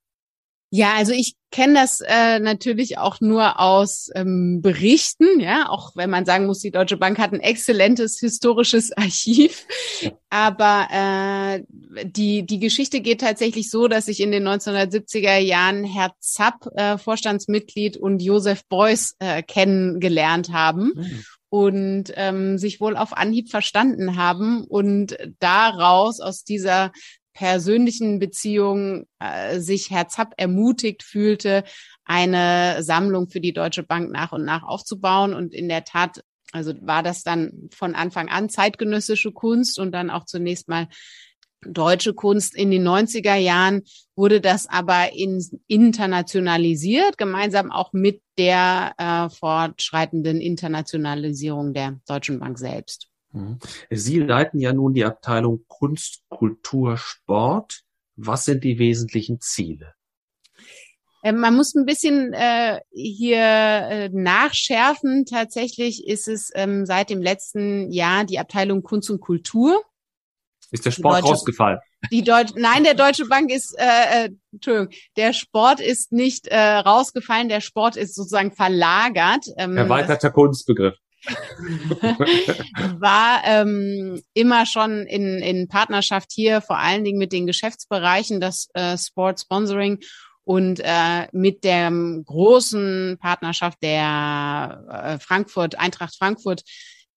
Ja, 0.70 0.94
also 0.96 1.12
ich 1.12 1.34
kenne 1.50 1.74
das 1.74 2.00
äh, 2.00 2.40
natürlich 2.40 2.98
auch 2.98 3.22
nur 3.22 3.58
aus 3.58 4.10
ähm, 4.14 4.60
Berichten, 4.60 5.40
ja, 5.40 5.68
auch 5.70 5.92
wenn 5.96 6.10
man 6.10 6.26
sagen 6.26 6.44
muss, 6.44 6.58
die 6.58 6.70
Deutsche 6.70 6.98
Bank 6.98 7.18
hat 7.18 7.32
ein 7.32 7.40
exzellentes 7.40 8.18
historisches 8.20 8.92
Archiv. 8.96 9.66
Aber 10.28 10.88
äh, 10.92 11.62
die, 12.04 12.44
die 12.44 12.58
Geschichte 12.58 13.00
geht 13.00 13.22
tatsächlich 13.22 13.70
so, 13.70 13.88
dass 13.88 14.06
sich 14.06 14.20
in 14.20 14.30
den 14.30 14.46
1970er 14.46 15.38
Jahren 15.38 15.84
Herr 15.84 16.12
Zapp, 16.20 16.68
äh, 16.74 16.98
Vorstandsmitglied, 16.98 17.96
und 17.96 18.20
Josef 18.20 18.62
Beuys 18.68 19.14
äh, 19.20 19.42
kennengelernt 19.42 20.52
haben. 20.52 20.92
Mhm 20.94 21.24
und 21.50 22.12
ähm, 22.16 22.58
sich 22.58 22.80
wohl 22.80 22.96
auf 22.96 23.16
Anhieb 23.16 23.50
verstanden 23.50 24.16
haben 24.16 24.64
und 24.64 25.16
daraus 25.38 26.20
aus 26.20 26.44
dieser 26.44 26.92
persönlichen 27.38 28.18
Beziehung 28.18 29.06
äh, 29.20 29.60
sich 29.60 29.90
Herr 29.90 30.08
Zapp 30.08 30.34
ermutigt 30.38 31.04
fühlte, 31.04 31.62
eine 32.04 32.82
Sammlung 32.82 33.28
für 33.28 33.40
die 33.40 33.52
Deutsche 33.52 33.84
Bank 33.84 34.10
nach 34.10 34.32
und 34.32 34.44
nach 34.44 34.64
aufzubauen. 34.64 35.34
Und 35.34 35.54
in 35.54 35.68
der 35.68 35.84
Tat, 35.84 36.24
also 36.50 36.74
war 36.80 37.04
das 37.04 37.22
dann 37.22 37.68
von 37.72 37.94
Anfang 37.94 38.28
an 38.28 38.48
zeitgenössische 38.48 39.30
Kunst 39.30 39.78
und 39.78 39.92
dann 39.92 40.10
auch 40.10 40.24
zunächst 40.24 40.68
mal 40.68 40.88
deutsche 41.64 42.12
Kunst. 42.12 42.56
In 42.56 42.72
den 42.72 42.86
90er 42.86 43.36
Jahren 43.36 43.82
wurde 44.16 44.40
das 44.40 44.66
aber 44.66 45.12
in, 45.12 45.40
internationalisiert, 45.68 47.18
gemeinsam 47.18 47.70
auch 47.70 47.92
mit 47.92 48.20
der 48.36 48.94
äh, 48.98 49.28
fortschreitenden 49.32 50.40
Internationalisierung 50.40 51.72
der 51.72 52.00
Deutschen 52.08 52.40
Bank 52.40 52.58
selbst. 52.58 53.08
Mhm. 53.32 53.58
Sie 53.90 54.20
leiten 54.20 54.60
ja 54.60 54.72
nun 54.72 54.94
die 54.94 55.04
Abteilung 55.04 55.64
Kunst, 55.68 56.22
Kultur, 56.28 56.96
Sport. 56.96 57.82
Was 58.16 58.44
sind 58.44 58.64
die 58.64 58.78
wesentlichen 58.78 59.40
Ziele? 59.40 59.94
Ähm, 61.22 61.38
man 61.38 61.56
muss 61.56 61.74
ein 61.74 61.84
bisschen 61.84 62.32
äh, 62.32 62.80
hier 62.90 63.38
äh, 63.38 64.08
nachschärfen. 64.08 65.24
Tatsächlich 65.24 66.06
ist 66.06 66.28
es 66.28 66.50
ähm, 66.54 66.86
seit 66.86 67.10
dem 67.10 67.22
letzten 67.22 67.90
Jahr 67.90 68.24
die 68.24 68.38
Abteilung 68.38 68.82
Kunst 68.82 69.10
und 69.10 69.20
Kultur. 69.20 69.82
Ist 70.70 70.84
der 70.84 70.90
Sport 70.90 71.18
Deutsche, 71.18 71.28
rausgefallen? 71.28 71.78
Die 72.12 72.22
Deutsche, 72.22 72.54
nein, 72.56 72.84
der 72.84 72.94
Deutsche 72.94 73.26
Bank 73.26 73.50
ist, 73.50 73.74
äh, 73.78 74.26
äh, 74.26 74.30
Entschuldigung, 74.52 74.90
der 75.16 75.32
Sport 75.32 75.80
ist 75.80 76.12
nicht 76.12 76.46
äh, 76.46 76.58
rausgefallen, 76.58 77.48
der 77.48 77.60
Sport 77.60 77.96
ist 77.96 78.14
sozusagen 78.14 78.52
verlagert. 78.52 79.46
Ähm, 79.56 79.76
Erweiterter 79.76 80.30
Kunstbegriff. 80.30 80.96
war 83.00 83.42
ähm, 83.44 84.22
immer 84.34 84.66
schon 84.66 85.06
in, 85.06 85.38
in 85.38 85.68
Partnerschaft 85.68 86.32
hier, 86.32 86.60
vor 86.60 86.78
allen 86.78 87.04
Dingen 87.04 87.18
mit 87.18 87.32
den 87.32 87.46
Geschäftsbereichen, 87.46 88.40
das 88.40 88.68
äh, 88.74 88.96
Sport 88.96 89.40
Sponsoring 89.40 90.00
und 90.44 90.80
äh, 90.82 91.28
mit 91.32 91.62
der 91.62 91.90
großen 91.90 93.18
Partnerschaft 93.20 93.82
der 93.82 94.82
äh, 94.88 95.18
Frankfurt, 95.18 95.78
Eintracht 95.78 96.16
Frankfurt, 96.16 96.62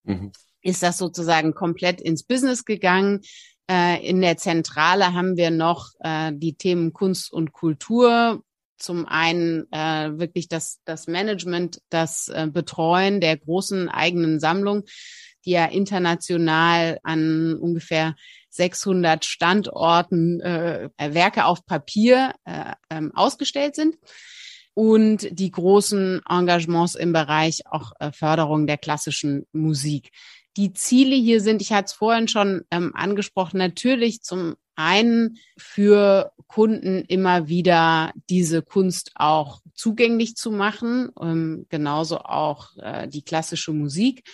mhm. 0.03 0.33
ist 0.61 0.83
das 0.83 0.97
sozusagen 0.97 1.53
komplett 1.53 2.01
ins 2.01 2.23
Business 2.23 2.65
gegangen. 2.65 3.21
Äh, 3.69 4.05
in 4.05 4.19
der 4.19 4.35
Zentrale 4.35 5.13
haben 5.13 5.37
wir 5.37 5.49
noch 5.49 5.91
äh, 6.01 6.33
die 6.35 6.55
Themen 6.55 6.91
Kunst 6.91 7.31
und 7.31 7.53
Kultur, 7.53 8.43
zum 8.81 9.05
einen 9.05 9.71
äh, 9.71 10.17
wirklich 10.17 10.47
das, 10.47 10.79
das 10.85 11.07
Management, 11.07 11.81
das 11.89 12.27
äh, 12.29 12.47
Betreuen 12.51 13.21
der 13.21 13.37
großen 13.37 13.89
eigenen 13.89 14.39
Sammlung, 14.39 14.83
die 15.45 15.51
ja 15.51 15.65
international 15.65 16.99
an 17.03 17.55
ungefähr 17.55 18.15
600 18.49 19.23
Standorten 19.25 20.41
äh, 20.41 20.89
Werke 20.97 21.45
auf 21.45 21.65
Papier 21.65 22.33
äh, 22.45 22.73
ähm, 22.89 23.11
ausgestellt 23.15 23.75
sind 23.75 23.95
und 24.73 25.27
die 25.31 25.51
großen 25.51 26.21
Engagements 26.27 26.95
im 26.95 27.13
Bereich 27.13 27.61
auch 27.69 27.91
äh, 27.99 28.11
Förderung 28.11 28.67
der 28.67 28.77
klassischen 28.77 29.45
Musik. 29.51 30.11
Die 30.57 30.73
Ziele 30.73 31.15
hier 31.15 31.41
sind, 31.41 31.61
ich 31.61 31.71
hatte 31.71 31.85
es 31.85 31.93
vorhin 31.93 32.27
schon 32.27 32.63
ähm, 32.71 32.91
angesprochen, 32.93 33.57
natürlich 33.57 34.21
zum 34.21 34.55
einen 34.75 35.37
für 35.57 36.31
Kunden 36.47 37.05
immer 37.05 37.47
wieder 37.47 38.11
diese 38.29 38.61
Kunst 38.61 39.11
auch 39.15 39.61
zugänglich 39.73 40.35
zu 40.35 40.51
machen, 40.51 41.09
ähm, 41.21 41.65
genauso 41.69 42.19
auch 42.19 42.75
äh, 42.77 43.07
die 43.07 43.23
klassische 43.23 43.71
Musik. 43.71 44.29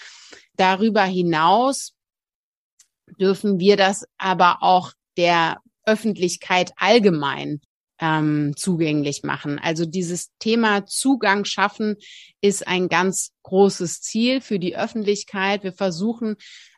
Darüber 0.55 1.03
hinaus 1.03 1.93
dürfen 3.19 3.59
wir 3.59 3.77
das 3.77 4.05
aber 4.17 4.57
auch 4.61 4.93
der 5.17 5.61
Öffentlichkeit 5.85 6.73
allgemein 6.77 7.61
ähm, 7.99 8.53
zugänglich 8.55 9.23
machen. 9.23 9.59
Also 9.59 9.85
dieses 9.85 10.31
Thema 10.39 10.85
Zugang 10.85 11.45
schaffen 11.45 11.95
ist 12.41 12.67
ein 12.67 12.89
ganz 12.89 13.31
großes 13.43 14.01
Ziel 14.01 14.41
für 14.41 14.59
die 14.59 14.77
Öffentlichkeit. 14.77 15.63
Wir 15.63 15.73
versuchen 15.73 16.35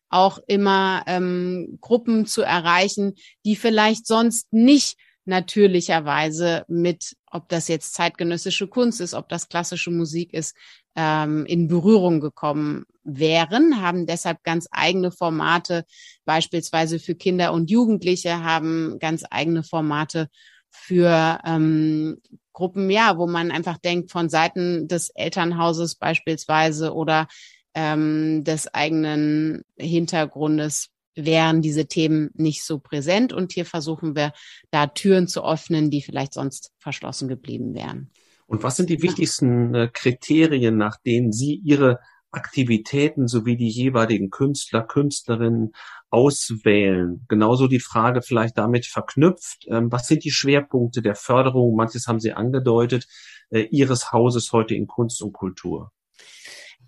auch 0.10 0.40
immer 0.48 1.04
ähm, 1.08 1.78
Gruppen 1.82 2.26
zu 2.26 2.42
erreichen, 2.42 3.14
die 3.46 3.56
vielleicht 3.56 4.08
sonst 4.08 4.52
nicht 4.52 4.98
natürlicherweise 5.26 6.66
mit, 6.68 7.16
ob 7.30 7.48
das 7.50 7.68
jetzt 7.68 7.94
zeitgenössische 7.94 8.68
Kunst 8.68 9.00
ist, 9.00 9.14
ob 9.14 9.30
das 9.30 9.48
klassische 9.48 9.92
Musik 9.92 10.34
ist, 10.34 10.56
ähm, 10.96 11.46
in 11.46 11.68
Berührung 11.68 12.20
gekommen 12.20 12.86
wären, 13.04 13.82
haben 13.82 14.06
deshalb 14.08 14.44
ganz 14.44 14.68
eigene 14.72 15.12
Formate, 15.12 15.86
beispielsweise 16.26 17.00
für 17.00 17.16
Kinder 17.16 17.54
und 17.54 17.70
Jugendliche, 17.70 18.44
haben 18.44 18.98
ganz 19.00 19.24
eigene 19.30 19.64
Formate 19.64 20.30
für 20.72 21.40
ähm, 21.46 22.22
Gruppen, 22.54 22.90
ja, 22.90 23.18
wo 23.18 23.28
man 23.28 23.52
einfach 23.52 23.78
denkt, 23.78 24.12
von 24.12 24.30
Seiten 24.30 24.88
des 24.88 25.10
Elternhauses 25.10 25.96
beispielsweise 25.96 26.94
oder 26.94 27.28
ähm, 27.74 28.44
des 28.44 28.74
eigenen 28.74 29.64
Hintergrundes 29.78 30.90
wären 31.16 31.62
diese 31.62 31.88
Themen 31.88 32.32
nicht 32.34 32.64
so 32.64 32.80
präsent. 32.80 33.34
Und 33.34 33.54
hier 33.54 33.66
versuchen 33.66 34.16
wir 34.16 34.34
da 34.72 34.88
Türen 34.88 35.28
zu 35.28 35.44
öffnen, 35.46 35.90
die 35.90 36.02
vielleicht 36.02 36.34
sonst 36.34 36.72
verschlossen 36.80 37.28
geblieben 37.28 37.74
wären. 37.74 38.12
Und 38.48 38.64
was 38.64 38.78
sind 38.78 38.90
die 38.90 39.02
wichtigsten 39.02 39.76
äh, 39.76 39.90
Kriterien, 39.92 40.76
nach 40.76 40.98
denen 40.98 41.32
Sie 41.32 41.56
Ihre 41.56 42.00
Aktivitäten 42.32 43.28
sowie 43.28 43.58
die 43.58 43.70
jeweiligen 43.70 44.30
Künstler, 44.30 44.84
Künstlerinnen 44.84 45.74
auswählen? 46.10 47.25
Genauso 47.28 47.68
die 47.68 47.80
Frage 47.80 48.22
vielleicht 48.22 48.58
damit 48.58 48.86
verknüpft, 48.86 49.66
ähm, 49.68 49.92
was 49.92 50.08
sind 50.08 50.24
die 50.24 50.32
Schwerpunkte 50.32 51.01
der 51.01 51.16
Förderung, 51.16 51.75
manches 51.75 52.08
haben 52.08 52.20
Sie 52.20 52.34
angedeutet, 52.34 53.08
äh, 53.50 53.62
Ihres 53.72 54.12
Hauses 54.12 54.51
heute 54.51 54.75
in 54.75 54.88
Kunst 54.88 55.22
und 55.22 55.34
Kultur? 55.34 55.92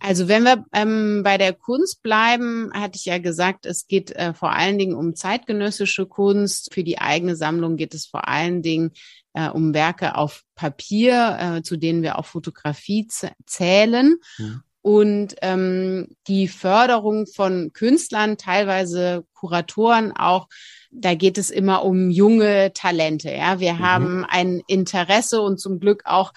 Also 0.04 0.28
wenn 0.28 0.44
wir 0.44 0.66
ähm, 0.74 1.22
bei 1.24 1.38
der 1.38 1.54
Kunst 1.54 2.02
bleiben, 2.02 2.72
hatte 2.74 2.96
ich 2.96 3.06
ja 3.06 3.20
gesagt, 3.20 3.68
es 3.68 3.86
geht 3.86 4.12
äh, 4.12 4.34
vor 4.34 4.52
allen 4.52 4.80
Dingen 4.80 4.96
um 4.96 5.16
zeitgenössische 5.16 6.08
Kunst. 6.08 6.74
Für 6.74 6.84
die 6.84 6.98
eigene 6.98 7.36
Sammlung 7.36 7.78
geht 7.78 7.94
es 7.94 8.08
vor 8.08 8.28
allen 8.28 8.64
Dingen 8.64 8.92
äh, 9.34 9.48
um 9.48 9.76
Werke 9.76 10.16
auf 10.16 10.44
Papier, 10.56 11.38
äh, 11.40 11.62
zu 11.62 11.78
denen 11.78 12.02
wir 12.02 12.18
auch 12.18 12.26
Fotografie 12.26 13.08
zählen. 13.46 14.16
Mhm. 14.40 14.64
Und 14.82 15.36
ähm, 15.42 16.08
die 16.28 16.48
Förderung 16.48 17.28
von 17.28 17.72
Künstlern, 17.74 18.38
teilweise 18.38 19.26
Kuratoren 19.34 20.12
auch, 20.12 20.48
da 20.92 21.14
geht 21.14 21.38
es 21.38 21.50
immer 21.50 21.84
um 21.86 22.10
junge 22.10 22.74
Talente. 22.74 23.32
Ja, 23.32 23.60
wir 23.60 23.74
mhm. 23.74 23.80
haben 23.80 24.26
ein 24.28 24.62
Interesse 24.68 25.42
und 25.42 25.60
zum 25.60 25.80
Glück 25.80 26.04
auch 26.06 26.34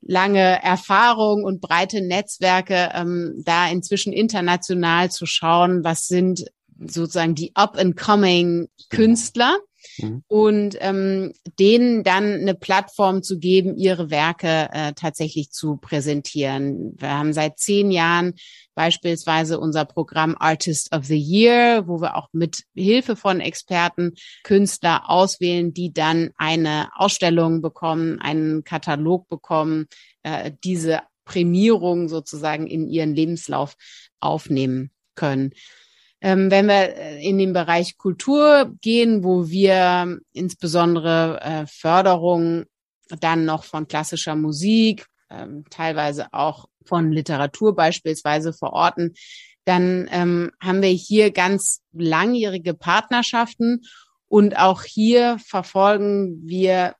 lange 0.00 0.62
Erfahrung 0.62 1.44
und 1.44 1.60
breite 1.60 2.00
Netzwerke, 2.00 2.90
ähm, 2.94 3.42
da 3.44 3.68
inzwischen 3.68 4.12
international 4.12 5.10
zu 5.10 5.26
schauen, 5.26 5.82
was 5.82 6.06
sind 6.06 6.44
sozusagen 6.78 7.34
die 7.34 7.52
up-and-coming 7.54 8.68
Künstler 8.90 9.56
mhm. 9.98 10.22
und 10.28 10.76
ähm, 10.80 11.32
denen 11.58 12.02
dann 12.04 12.24
eine 12.34 12.54
Plattform 12.54 13.22
zu 13.22 13.38
geben, 13.38 13.76
ihre 13.76 14.10
Werke 14.10 14.68
äh, 14.72 14.92
tatsächlich 14.94 15.50
zu 15.50 15.76
präsentieren. 15.76 16.94
Wir 16.98 17.18
haben 17.18 17.32
seit 17.32 17.58
zehn 17.58 17.90
Jahren 17.90 18.34
beispielsweise 18.74 19.58
unser 19.58 19.84
Programm 19.84 20.36
Artist 20.38 20.94
of 20.94 21.04
the 21.06 21.18
Year, 21.18 21.88
wo 21.88 22.00
wir 22.00 22.16
auch 22.16 22.28
mit 22.32 22.64
Hilfe 22.74 23.16
von 23.16 23.40
Experten 23.40 24.12
Künstler 24.44 25.08
auswählen, 25.08 25.72
die 25.72 25.92
dann 25.92 26.30
eine 26.36 26.90
Ausstellung 26.94 27.62
bekommen, 27.62 28.20
einen 28.20 28.64
Katalog 28.64 29.28
bekommen, 29.28 29.86
äh, 30.22 30.52
diese 30.62 31.00
Prämierung 31.24 32.08
sozusagen 32.08 32.66
in 32.66 32.88
ihren 32.88 33.14
Lebenslauf 33.14 33.76
aufnehmen 34.20 34.90
können. 35.14 35.52
Ähm, 36.20 36.50
wenn 36.50 36.66
wir 36.66 36.96
äh, 36.96 37.22
in 37.22 37.38
den 37.38 37.52
Bereich 37.52 37.98
Kultur 37.98 38.72
gehen, 38.80 39.22
wo 39.22 39.48
wir 39.48 40.18
insbesondere 40.32 41.40
äh, 41.42 41.66
Förderung 41.66 42.64
dann 43.20 43.44
noch 43.44 43.64
von 43.64 43.86
klassischer 43.86 44.34
Musik, 44.34 45.06
ähm, 45.30 45.64
teilweise 45.70 46.32
auch 46.32 46.66
von 46.84 47.12
Literatur 47.12 47.74
beispielsweise 47.74 48.52
verorten, 48.52 49.14
dann 49.64 50.08
ähm, 50.10 50.52
haben 50.60 50.80
wir 50.80 50.90
hier 50.90 51.32
ganz 51.32 51.82
langjährige 51.92 52.72
Partnerschaften 52.74 53.82
und 54.28 54.56
auch 54.56 54.82
hier 54.84 55.38
verfolgen 55.44 56.40
wir 56.46 56.94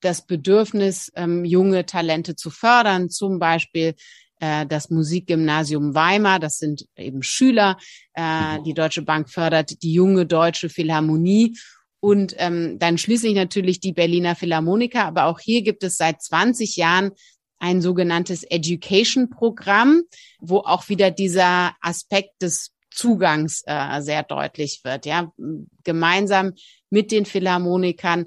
das 0.00 0.26
Bedürfnis, 0.26 1.12
ähm, 1.14 1.44
junge 1.44 1.86
Talente 1.86 2.34
zu 2.34 2.50
fördern, 2.50 3.10
zum 3.10 3.38
Beispiel 3.38 3.94
äh, 4.40 4.66
das 4.66 4.90
Musikgymnasium 4.90 5.94
Weimar, 5.94 6.38
das 6.38 6.58
sind 6.58 6.86
eben 6.96 7.22
Schüler. 7.22 7.76
Äh, 8.14 8.62
die 8.64 8.74
Deutsche 8.74 9.02
Bank 9.02 9.30
fördert 9.30 9.82
die 9.82 9.92
junge 9.92 10.26
deutsche 10.26 10.68
Philharmonie 10.68 11.56
und 12.00 12.34
ähm, 12.38 12.78
dann 12.78 12.98
schließlich 12.98 13.34
natürlich 13.34 13.80
die 13.80 13.92
Berliner 13.92 14.36
Philharmoniker. 14.36 15.04
Aber 15.04 15.24
auch 15.24 15.40
hier 15.40 15.62
gibt 15.62 15.82
es 15.82 15.96
seit 15.96 16.22
20 16.22 16.76
Jahren 16.76 17.10
ein 17.58 17.82
sogenanntes 17.82 18.44
Education-Programm, 18.44 20.02
wo 20.40 20.58
auch 20.58 20.88
wieder 20.88 21.10
dieser 21.10 21.74
Aspekt 21.80 22.40
des 22.40 22.72
Zugangs 22.90 23.62
äh, 23.66 24.00
sehr 24.00 24.22
deutlich 24.22 24.80
wird. 24.84 25.06
Ja, 25.06 25.32
gemeinsam 25.84 26.52
mit 26.90 27.10
den 27.10 27.26
Philharmonikern 27.26 28.26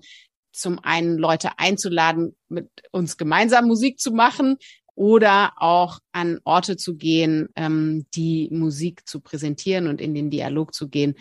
zum 0.51 0.79
einen 0.79 1.17
Leute 1.17 1.57
einzuladen, 1.57 2.35
mit 2.49 2.69
uns 2.91 3.17
gemeinsam 3.17 3.67
Musik 3.67 3.99
zu 3.99 4.11
machen 4.11 4.57
oder 4.95 5.53
auch 5.57 5.99
an 6.11 6.39
Orte 6.43 6.77
zu 6.77 6.95
gehen, 6.95 7.49
ähm, 7.55 8.05
die 8.13 8.49
Musik 8.51 9.07
zu 9.07 9.19
präsentieren 9.19 9.87
und 9.87 10.01
in 10.01 10.13
den 10.13 10.29
Dialog 10.29 10.73
zu 10.73 10.89
gehen, 10.89 11.15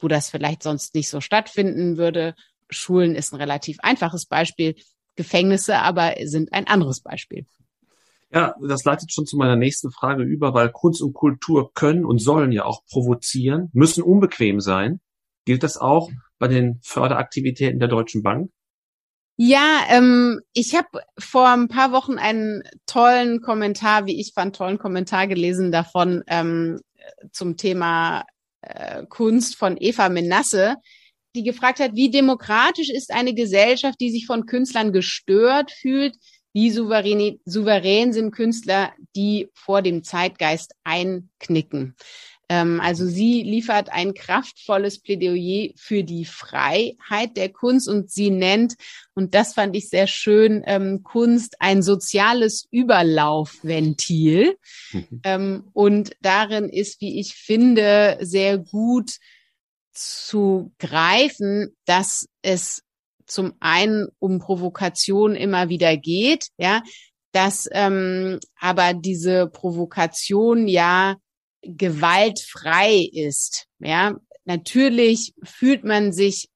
wo 0.00 0.08
das 0.08 0.30
vielleicht 0.30 0.62
sonst 0.62 0.94
nicht 0.94 1.08
so 1.08 1.20
stattfinden 1.20 1.96
würde. 1.96 2.34
Schulen 2.70 3.14
ist 3.14 3.32
ein 3.32 3.40
relativ 3.40 3.78
einfaches 3.80 4.26
Beispiel. 4.26 4.74
Gefängnisse 5.16 5.78
aber 5.78 6.14
sind 6.24 6.52
ein 6.52 6.66
anderes 6.66 7.00
Beispiel. 7.00 7.46
Ja, 8.32 8.56
das 8.60 8.84
leitet 8.84 9.12
schon 9.12 9.26
zu 9.26 9.36
meiner 9.36 9.54
nächsten 9.54 9.92
Frage 9.92 10.24
über, 10.24 10.54
weil 10.54 10.70
Kunst 10.70 11.00
und 11.02 11.12
Kultur 11.12 11.72
können 11.72 12.04
und 12.04 12.18
sollen 12.18 12.50
ja 12.50 12.64
auch 12.64 12.84
provozieren, 12.86 13.70
müssen 13.72 14.02
unbequem 14.02 14.60
sein. 14.60 15.00
Gilt 15.44 15.62
das 15.62 15.76
auch 15.76 16.10
bei 16.38 16.48
den 16.48 16.80
Förderaktivitäten 16.82 17.78
der 17.78 17.88
Deutschen 17.88 18.22
Bank? 18.22 18.50
Ja, 19.36 19.82
ähm, 19.88 20.40
ich 20.52 20.76
habe 20.76 21.00
vor 21.18 21.48
ein 21.48 21.66
paar 21.66 21.90
Wochen 21.90 22.18
einen 22.18 22.62
tollen 22.86 23.40
Kommentar, 23.40 24.06
wie 24.06 24.20
ich 24.20 24.32
fand, 24.32 24.54
tollen 24.54 24.78
Kommentar 24.78 25.26
gelesen 25.26 25.72
davon 25.72 26.22
ähm, 26.28 26.80
zum 27.32 27.56
Thema 27.56 28.24
äh, 28.60 29.04
Kunst 29.06 29.56
von 29.56 29.76
Eva 29.78 30.08
Menasse, 30.08 30.76
die 31.34 31.42
gefragt 31.42 31.80
hat, 31.80 31.94
wie 31.94 32.10
demokratisch 32.10 32.90
ist 32.90 33.12
eine 33.12 33.34
Gesellschaft, 33.34 34.00
die 34.00 34.12
sich 34.12 34.26
von 34.26 34.46
Künstlern 34.46 34.92
gestört 34.92 35.72
fühlt? 35.72 36.16
Wie 36.52 36.70
souverän, 36.70 37.40
souverän 37.44 38.12
sind 38.12 38.30
Künstler, 38.30 38.92
die 39.16 39.50
vor 39.54 39.82
dem 39.82 40.04
Zeitgeist 40.04 40.76
einknicken? 40.84 41.96
Ähm, 42.48 42.80
also 42.80 43.06
sie 43.06 43.42
liefert 43.42 43.90
ein 43.90 44.14
kraftvolles 44.14 45.00
Plädoyer 45.00 45.70
für 45.76 46.04
die 46.04 46.24
Freiheit 46.24 47.36
der 47.36 47.48
Kunst 47.50 47.88
und 47.88 48.10
sie 48.10 48.30
nennt, 48.30 48.74
und 49.14 49.34
das 49.34 49.54
fand 49.54 49.74
ich 49.76 49.88
sehr 49.88 50.06
schön, 50.06 50.62
ähm, 50.66 51.02
Kunst 51.02 51.56
ein 51.60 51.82
soziales 51.82 52.66
Überlaufventil. 52.70 54.56
Mhm. 54.92 55.20
Ähm, 55.24 55.64
und 55.72 56.16
darin 56.20 56.68
ist, 56.68 57.00
wie 57.00 57.20
ich 57.20 57.34
finde, 57.34 58.18
sehr 58.20 58.58
gut 58.58 59.18
zu 59.92 60.72
greifen, 60.78 61.76
dass 61.84 62.26
es 62.42 62.82
zum 63.26 63.54
einen 63.60 64.08
um 64.18 64.38
Provokation 64.38 65.34
immer 65.34 65.68
wieder 65.68 65.96
geht, 65.96 66.48
ja, 66.58 66.82
dass 67.32 67.68
ähm, 67.72 68.38
aber 68.60 68.94
diese 68.94 69.48
Provokation 69.48 70.68
ja 70.68 71.16
gewaltfrei 71.66 73.08
ist. 73.12 73.66
Ja, 73.78 74.16
natürlich 74.44 75.34
fühlt 75.42 75.84
man 75.84 76.12
sich 76.12 76.48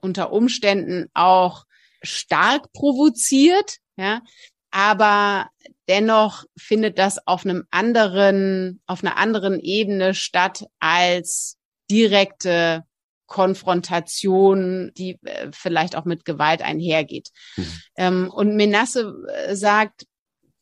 unter 0.00 0.32
Umständen 0.32 1.06
auch 1.14 1.64
stark 2.02 2.72
provoziert, 2.72 3.78
ja, 3.96 4.22
aber 4.70 5.48
dennoch 5.88 6.44
findet 6.56 6.98
das 6.98 7.26
auf 7.26 7.44
einem 7.44 7.64
anderen, 7.70 8.80
auf 8.86 9.02
einer 9.02 9.16
anderen 9.16 9.58
Ebene 9.58 10.14
statt 10.14 10.64
als 10.78 11.56
direkte 11.90 12.84
Konfrontation, 13.26 14.92
die 14.96 15.18
äh, 15.22 15.48
vielleicht 15.52 15.96
auch 15.96 16.04
mit 16.04 16.24
Gewalt 16.24 16.62
einhergeht. 16.62 17.28
Mhm. 17.56 17.82
Ähm, 17.96 18.30
und 18.30 18.56
Menasse 18.56 19.14
äh, 19.28 19.54
sagt 19.54 20.06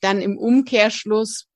dann 0.01 0.21
im 0.21 0.37
Umkehrschluss, 0.37 1.47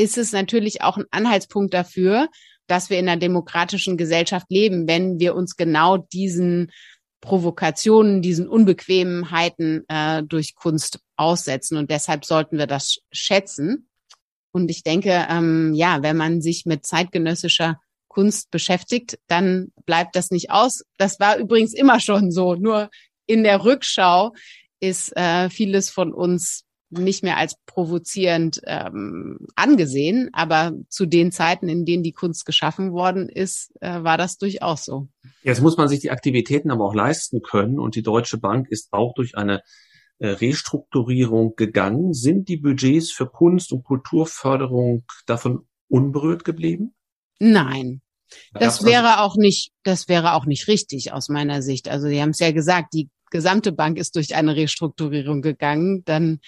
ist 0.00 0.18
es 0.18 0.32
natürlich 0.32 0.82
auch 0.82 0.96
ein 0.96 1.04
Anhaltspunkt 1.10 1.74
dafür, 1.74 2.28
dass 2.66 2.88
wir 2.88 2.98
in 2.98 3.08
einer 3.08 3.20
demokratischen 3.20 3.96
Gesellschaft 3.96 4.46
leben, 4.48 4.86
wenn 4.88 5.18
wir 5.18 5.34
uns 5.34 5.56
genau 5.56 5.96
diesen 5.98 6.70
Provokationen, 7.20 8.22
diesen 8.22 8.48
Unbequemheiten 8.48 9.84
äh, 9.88 10.22
durch 10.22 10.54
Kunst 10.54 11.00
aussetzen. 11.16 11.76
Und 11.76 11.90
deshalb 11.90 12.24
sollten 12.24 12.56
wir 12.56 12.66
das 12.66 12.98
schätzen. 13.12 13.88
Und 14.52 14.70
ich 14.70 14.82
denke, 14.82 15.26
ähm, 15.28 15.74
ja, 15.74 16.02
wenn 16.02 16.16
man 16.16 16.40
sich 16.40 16.64
mit 16.64 16.86
zeitgenössischer 16.86 17.78
Kunst 18.08 18.50
beschäftigt, 18.50 19.18
dann 19.26 19.72
bleibt 19.84 20.16
das 20.16 20.30
nicht 20.30 20.50
aus. 20.50 20.82
Das 20.96 21.20
war 21.20 21.36
übrigens 21.36 21.74
immer 21.74 22.00
schon 22.00 22.32
so. 22.32 22.54
Nur 22.54 22.88
in 23.26 23.44
der 23.44 23.64
Rückschau 23.64 24.32
ist 24.80 25.14
äh, 25.16 25.50
vieles 25.50 25.90
von 25.90 26.12
uns 26.14 26.64
nicht 26.90 27.22
mehr 27.22 27.36
als 27.36 27.54
provozierend 27.66 28.60
ähm, 28.64 29.46
angesehen, 29.54 30.30
aber 30.32 30.72
zu 30.88 31.06
den 31.06 31.32
Zeiten, 31.32 31.68
in 31.68 31.84
denen 31.84 32.02
die 32.02 32.12
Kunst 32.12 32.44
geschaffen 32.44 32.92
worden 32.92 33.28
ist, 33.28 33.72
äh, 33.80 34.02
war 34.02 34.18
das 34.18 34.38
durchaus 34.38 34.84
so. 34.84 35.08
Jetzt 35.42 35.62
muss 35.62 35.76
man 35.76 35.88
sich 35.88 36.00
die 36.00 36.10
Aktivitäten 36.10 36.70
aber 36.70 36.84
auch 36.84 36.94
leisten 36.94 37.42
können 37.42 37.78
und 37.78 37.94
die 37.94 38.02
Deutsche 38.02 38.38
Bank 38.38 38.68
ist 38.68 38.92
auch 38.92 39.14
durch 39.14 39.36
eine 39.36 39.62
äh, 40.18 40.28
Restrukturierung 40.28 41.54
gegangen. 41.56 42.12
Sind 42.12 42.48
die 42.48 42.58
Budgets 42.58 43.12
für 43.12 43.26
Kunst- 43.26 43.72
und 43.72 43.84
Kulturförderung 43.84 45.04
davon 45.26 45.66
unberührt 45.88 46.44
geblieben? 46.44 46.94
Nein. 47.38 48.02
Das 48.52 48.84
wäre 48.84 49.20
auch 49.20 49.36
nicht, 49.36 49.72
das 49.82 50.08
wäre 50.08 50.34
auch 50.34 50.46
nicht 50.46 50.68
richtig 50.68 51.12
aus 51.12 51.28
meiner 51.28 51.62
Sicht. 51.62 51.88
Also 51.88 52.06
Sie 52.08 52.20
haben 52.20 52.30
es 52.30 52.38
ja 52.38 52.52
gesagt, 52.52 52.94
die 52.94 53.08
gesamte 53.30 53.72
Bank 53.72 53.96
ist 53.96 54.14
durch 54.16 54.34
eine 54.34 54.56
Restrukturierung 54.56 55.40
gegangen. 55.42 56.02
Dann 56.04 56.40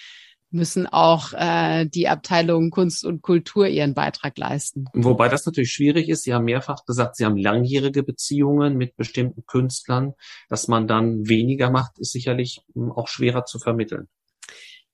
müssen 0.53 0.87
auch 0.87 1.33
äh, 1.33 1.85
die 1.85 2.07
Abteilungen 2.07 2.69
Kunst 2.69 3.05
und 3.05 3.21
Kultur 3.21 3.67
ihren 3.67 3.93
Beitrag 3.93 4.37
leisten. 4.37 4.85
Wobei 4.93 5.27
das 5.27 5.45
natürlich 5.45 5.71
schwierig 5.71 6.09
ist. 6.09 6.23
Sie 6.23 6.33
haben 6.33 6.45
mehrfach 6.45 6.85
gesagt, 6.85 7.15
Sie 7.15 7.25
haben 7.25 7.37
langjährige 7.37 8.03
Beziehungen 8.03 8.77
mit 8.77 8.95
bestimmten 8.95 9.45
Künstlern. 9.45 10.13
Dass 10.49 10.67
man 10.67 10.87
dann 10.87 11.27
weniger 11.27 11.71
macht, 11.71 11.99
ist 11.99 12.11
sicherlich 12.11 12.61
hm, 12.73 12.91
auch 12.91 13.07
schwerer 13.07 13.45
zu 13.45 13.59
vermitteln. 13.59 14.07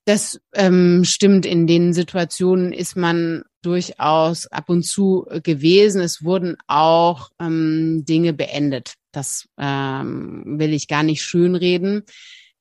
Das 0.05 0.39
ähm, 0.55 1.03
stimmt. 1.03 1.45
In 1.45 1.67
den 1.67 1.93
Situationen 1.93 2.73
ist 2.73 2.95
man 2.95 3.43
durchaus 3.61 4.47
ab 4.47 4.69
und 4.69 4.83
zu 4.83 5.27
gewesen. 5.43 6.01
Es 6.01 6.23
wurden 6.23 6.55
auch 6.67 7.29
ähm, 7.39 8.05
Dinge 8.07 8.33
beendet. 8.33 8.93
Das 9.11 9.47
ähm, 9.59 10.43
will 10.57 10.73
ich 10.73 10.87
gar 10.87 11.03
nicht 11.03 11.21
schönreden 11.21 12.03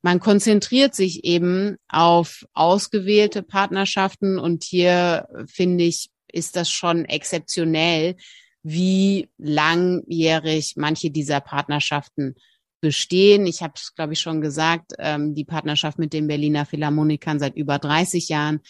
man 0.02 0.20
konzentriert 0.20 0.94
sich 0.94 1.24
eben 1.24 1.76
auf 1.88 2.44
ausgewählte 2.54 3.42
Partnerschaften 3.42 4.38
und 4.38 4.64
hier 4.64 5.26
finde 5.46 5.84
ich, 5.84 6.10
ist 6.30 6.56
das 6.56 6.70
schon 6.70 7.04
exzeptionell, 7.04 8.16
wie 8.62 9.28
langjährig 9.38 10.74
manche 10.76 11.10
dieser 11.10 11.40
Partnerschaften 11.40 12.34
bestehen. 12.80 13.46
Ich 13.46 13.62
habe 13.62 13.74
es, 13.76 13.94
glaube 13.94 14.12
ich, 14.12 14.20
schon 14.20 14.40
gesagt, 14.40 14.92
ähm, 14.98 15.34
die 15.34 15.44
Partnerschaft 15.44 15.98
mit 15.98 16.12
den 16.12 16.26
Berliner 16.26 16.66
Philharmonikern 16.66 17.38
seit 17.38 17.56
über 17.56 17.78
30 17.78 18.28
Jahren, 18.28 18.60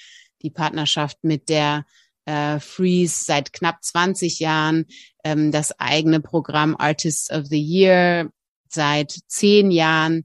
die 0.43 0.51
Partnerschaft 0.51 1.19
mit 1.23 1.49
der 1.49 1.85
äh, 2.25 2.59
Freeze 2.61 3.25
seit 3.25 3.53
knapp 3.53 3.83
20 3.83 4.39
Jahren, 4.39 4.87
ähm, 5.25 5.53
das 5.53 5.79
eigene 5.79 6.21
Programm 6.21 6.77
Artists 6.79 7.31
of 7.31 7.47
the 7.47 7.61
Year 7.61 8.31
seit 8.69 9.19
zehn 9.27 9.71
Jahren. 9.71 10.25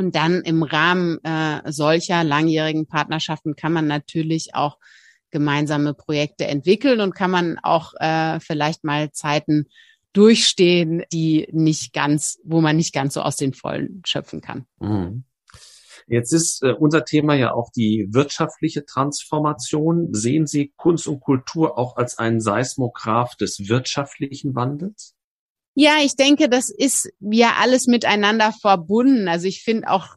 Und 0.00 0.14
dann 0.14 0.40
im 0.40 0.62
Rahmen 0.62 1.22
äh, 1.24 1.60
solcher 1.70 2.24
langjährigen 2.24 2.86
Partnerschaften 2.86 3.54
kann 3.54 3.74
man 3.74 3.86
natürlich 3.86 4.54
auch 4.54 4.78
gemeinsame 5.30 5.92
Projekte 5.92 6.46
entwickeln 6.46 7.02
und 7.02 7.14
kann 7.14 7.30
man 7.30 7.58
auch 7.58 7.92
äh, 7.98 8.40
vielleicht 8.40 8.82
mal 8.82 9.12
Zeiten 9.12 9.66
durchstehen, 10.14 11.02
die 11.12 11.48
nicht 11.52 11.92
ganz, 11.92 12.38
wo 12.44 12.62
man 12.62 12.78
nicht 12.78 12.94
ganz 12.94 13.12
so 13.12 13.20
aus 13.20 13.36
den 13.36 13.52
Vollen 13.52 14.00
schöpfen 14.06 14.40
kann. 14.40 14.64
Mhm. 14.78 15.24
Jetzt 16.06 16.32
ist 16.32 16.62
äh, 16.62 16.72
unser 16.72 17.04
Thema 17.04 17.34
ja 17.34 17.52
auch 17.52 17.68
die 17.70 18.08
wirtschaftliche 18.10 18.86
Transformation. 18.86 20.14
Sehen 20.14 20.46
Sie 20.46 20.72
Kunst 20.76 21.08
und 21.08 21.20
Kultur 21.20 21.76
auch 21.76 21.98
als 21.98 22.16
einen 22.16 22.40
Seismograph 22.40 23.36
des 23.36 23.68
wirtschaftlichen 23.68 24.54
Wandels? 24.54 25.14
Ja, 25.82 25.96
ich 26.04 26.14
denke, 26.14 26.50
das 26.50 26.68
ist 26.68 27.08
ja 27.20 27.54
alles 27.58 27.86
miteinander 27.86 28.52
verbunden. 28.52 29.28
Also 29.28 29.46
ich 29.46 29.62
finde 29.62 29.88
auch 29.88 30.08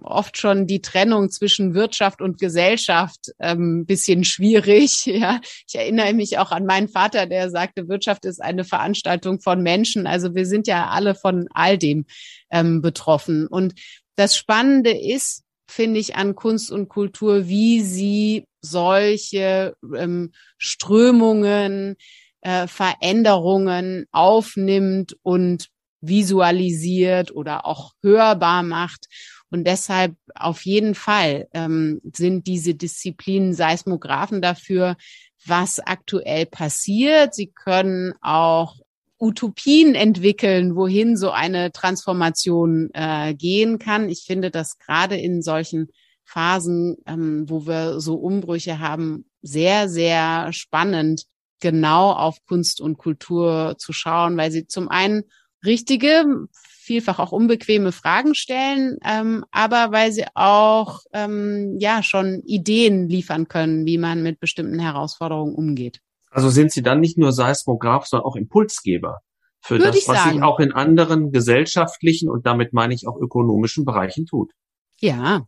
oft 0.00 0.38
schon 0.38 0.66
die 0.66 0.80
Trennung 0.80 1.28
zwischen 1.28 1.74
Wirtschaft 1.74 2.22
und 2.22 2.40
Gesellschaft 2.40 3.26
ähm, 3.38 3.84
bisschen 3.84 4.24
schwierig. 4.24 5.04
Ja, 5.20 5.42
ich 5.68 5.74
erinnere 5.74 6.14
mich 6.14 6.38
auch 6.38 6.52
an 6.52 6.64
meinen 6.64 6.88
Vater, 6.88 7.26
der 7.26 7.50
sagte, 7.50 7.86
Wirtschaft 7.86 8.24
ist 8.24 8.40
eine 8.40 8.64
Veranstaltung 8.64 9.42
von 9.42 9.62
Menschen. 9.62 10.06
Also 10.06 10.34
wir 10.34 10.46
sind 10.46 10.66
ja 10.66 10.88
alle 10.88 11.14
von 11.14 11.48
all 11.52 11.76
dem 11.76 12.06
ähm, 12.50 12.80
betroffen. 12.80 13.46
Und 13.46 13.74
das 14.16 14.38
Spannende 14.38 14.98
ist, 14.98 15.42
finde 15.68 16.00
ich, 16.00 16.16
an 16.16 16.34
Kunst 16.34 16.70
und 16.72 16.88
Kultur, 16.88 17.46
wie 17.46 17.82
sie 17.82 18.46
solche 18.62 19.74
ähm, 19.94 20.32
Strömungen, 20.56 21.96
äh, 22.42 22.66
Veränderungen 22.66 24.06
aufnimmt 24.12 25.16
und 25.22 25.68
visualisiert 26.00 27.34
oder 27.34 27.66
auch 27.66 27.92
hörbar 28.02 28.62
macht. 28.62 29.06
Und 29.50 29.66
deshalb 29.66 30.14
auf 30.34 30.64
jeden 30.64 30.94
Fall 30.94 31.48
ähm, 31.52 32.00
sind 32.14 32.46
diese 32.46 32.74
Disziplinen 32.74 33.52
Seismographen 33.52 34.40
dafür, 34.40 34.96
was 35.44 35.80
aktuell 35.80 36.46
passiert. 36.46 37.34
Sie 37.34 37.48
können 37.48 38.14
auch 38.20 38.76
Utopien 39.18 39.94
entwickeln, 39.94 40.76
wohin 40.76 41.16
so 41.16 41.30
eine 41.30 41.72
Transformation 41.72 42.90
äh, 42.94 43.34
gehen 43.34 43.78
kann. 43.78 44.08
Ich 44.08 44.24
finde 44.26 44.50
das 44.50 44.78
gerade 44.78 45.16
in 45.16 45.42
solchen 45.42 45.88
Phasen, 46.24 46.96
ähm, 47.06 47.44
wo 47.48 47.66
wir 47.66 48.00
so 48.00 48.14
Umbrüche 48.14 48.78
haben, 48.78 49.26
sehr, 49.42 49.88
sehr 49.88 50.52
spannend, 50.52 51.24
genau 51.60 52.12
auf 52.12 52.44
Kunst 52.46 52.80
und 52.80 52.98
Kultur 52.98 53.76
zu 53.78 53.92
schauen, 53.92 54.36
weil 54.36 54.50
sie 54.50 54.66
zum 54.66 54.88
einen 54.88 55.24
richtige, 55.64 56.24
vielfach 56.52 57.18
auch 57.18 57.32
unbequeme 57.32 57.92
Fragen 57.92 58.34
stellen, 58.34 58.98
ähm, 59.04 59.44
aber 59.50 59.92
weil 59.92 60.12
sie 60.12 60.24
auch 60.34 61.00
ähm, 61.12 61.76
ja 61.78 62.02
schon 62.02 62.42
Ideen 62.44 63.08
liefern 63.08 63.48
können, 63.48 63.86
wie 63.86 63.98
man 63.98 64.22
mit 64.22 64.40
bestimmten 64.40 64.78
Herausforderungen 64.78 65.54
umgeht. 65.54 66.00
Also 66.30 66.48
sind 66.48 66.72
Sie 66.72 66.82
dann 66.82 67.00
nicht 67.00 67.18
nur 67.18 67.32
Seismograph, 67.32 68.06
sondern 68.06 68.26
auch 68.26 68.36
Impulsgeber 68.36 69.20
für 69.60 69.74
Würde 69.74 69.86
das, 69.92 70.08
was 70.08 70.24
sich 70.24 70.42
auch 70.42 70.58
in 70.58 70.72
anderen 70.72 71.32
gesellschaftlichen 71.32 72.30
und 72.30 72.46
damit 72.46 72.72
meine 72.72 72.94
ich 72.94 73.06
auch 73.06 73.16
ökonomischen 73.20 73.84
Bereichen 73.84 74.26
tut. 74.26 74.52
Ja, 74.98 75.46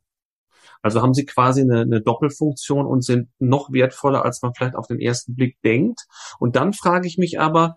Also 0.82 1.00
haben 1.00 1.14
Sie 1.14 1.24
quasi 1.24 1.62
eine, 1.62 1.80
eine 1.80 2.02
Doppelfunktion 2.02 2.86
und 2.86 3.04
sind 3.04 3.28
noch 3.38 3.72
wertvoller, 3.72 4.24
als 4.24 4.42
man 4.42 4.52
vielleicht 4.54 4.74
auf 4.74 4.88
den 4.88 5.00
ersten 5.00 5.34
Blick 5.34 5.56
denkt. 5.62 6.00
Und 6.38 6.56
dann 6.56 6.72
frage 6.72 7.06
ich 7.06 7.18
mich 7.18 7.40
aber, 7.40 7.76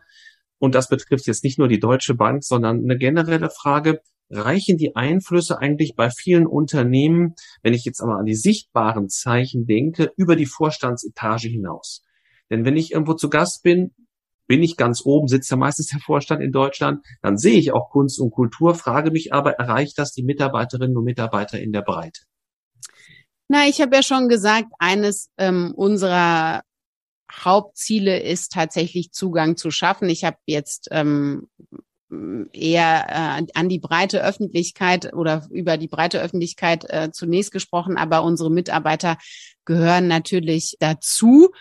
und 0.58 0.74
das 0.74 0.90
betrifft 0.90 1.28
jetzt 1.28 1.44
nicht 1.44 1.60
nur 1.60 1.68
die 1.68 1.80
Deutsche 1.80 2.16
Bank, 2.16 2.44
sondern 2.44 2.84
eine 2.84 2.98
generelle 2.98 3.50
Frage, 3.50 4.02
reichen 4.30 4.78
die 4.78 4.96
Einflüsse 4.96 5.60
eigentlich 5.60 5.96
bei 5.96 6.10
vielen 6.10 6.48
Unternehmen, 6.48 7.36
wenn 7.62 7.74
ich 7.74 7.86
jetzt 7.86 8.02
aber 8.02 8.18
an 8.18 8.26
die 8.26 8.36
sichtbaren 8.36 9.10
Zeichen 9.10 9.68
denke, 9.68 10.12
über 10.18 10.36
die 10.36 10.48
Vorstandsetage 10.48 11.48
hinaus? 11.48 12.04
Denn 12.50 12.66
wenn 12.66 12.78
ich 12.78 12.92
irgendwo 12.92 13.14
zu 13.14 13.30
Gast 13.30 13.64
bin, 13.64 13.94
bin 14.48 14.62
ich 14.62 14.78
ganz 14.78 15.04
oben, 15.06 15.28
sitzt 15.28 15.50
ja 15.50 15.58
meistens 15.58 15.88
der 15.88 16.00
Vorstand 16.00 16.42
in 16.42 16.52
Deutschland, 16.52 17.04
dann 17.22 17.38
sehe 17.38 17.58
ich 17.58 17.72
auch 17.72 17.90
Kunst 17.90 18.20
und 18.20 18.32
Kultur, 18.32 18.76
frage 18.76 19.12
mich 19.12 19.34
aber, 19.34 19.54
erreicht 19.54 19.98
das 19.98 20.12
die 20.12 20.24
Mitarbeiterinnen 20.24 20.96
und 20.96 21.04
Mitarbeiter 21.04 21.60
in 21.60 21.72
der 21.72 21.82
Breite? 21.82 22.22
Na, 23.48 23.68
ich 23.68 23.82
habe 23.82 23.96
ja 23.96 24.04
schon 24.04 24.30
gesagt, 24.30 24.72
eines 24.80 25.30
ähm, 25.38 25.74
unserer 25.76 26.62
Hauptziele 27.32 28.20
ist 28.20 28.52
tatsächlich 28.52 29.12
Zugang 29.12 29.58
zu 29.58 29.72
schaffen. 29.72 30.10
Ich 30.10 30.24
habe 30.24 30.38
jetzt 30.46 30.88
ähm, 30.92 31.48
eher 32.54 33.06
äh, 33.10 33.46
an 33.54 33.70
die 33.70 33.80
breite 33.80 34.24
Öffentlichkeit 34.24 35.14
oder 35.14 35.48
über 35.52 35.78
die 35.78 35.88
breite 35.88 36.22
Öffentlichkeit 36.22 36.86
äh, 36.90 37.12
zunächst 37.12 37.52
gesprochen, 37.52 37.98
aber 37.98 38.24
unsere 38.24 38.52
Mitarbeiter 38.52 39.18
gehören 39.66 40.08
natürlich 40.08 40.78
dazu. 40.80 41.52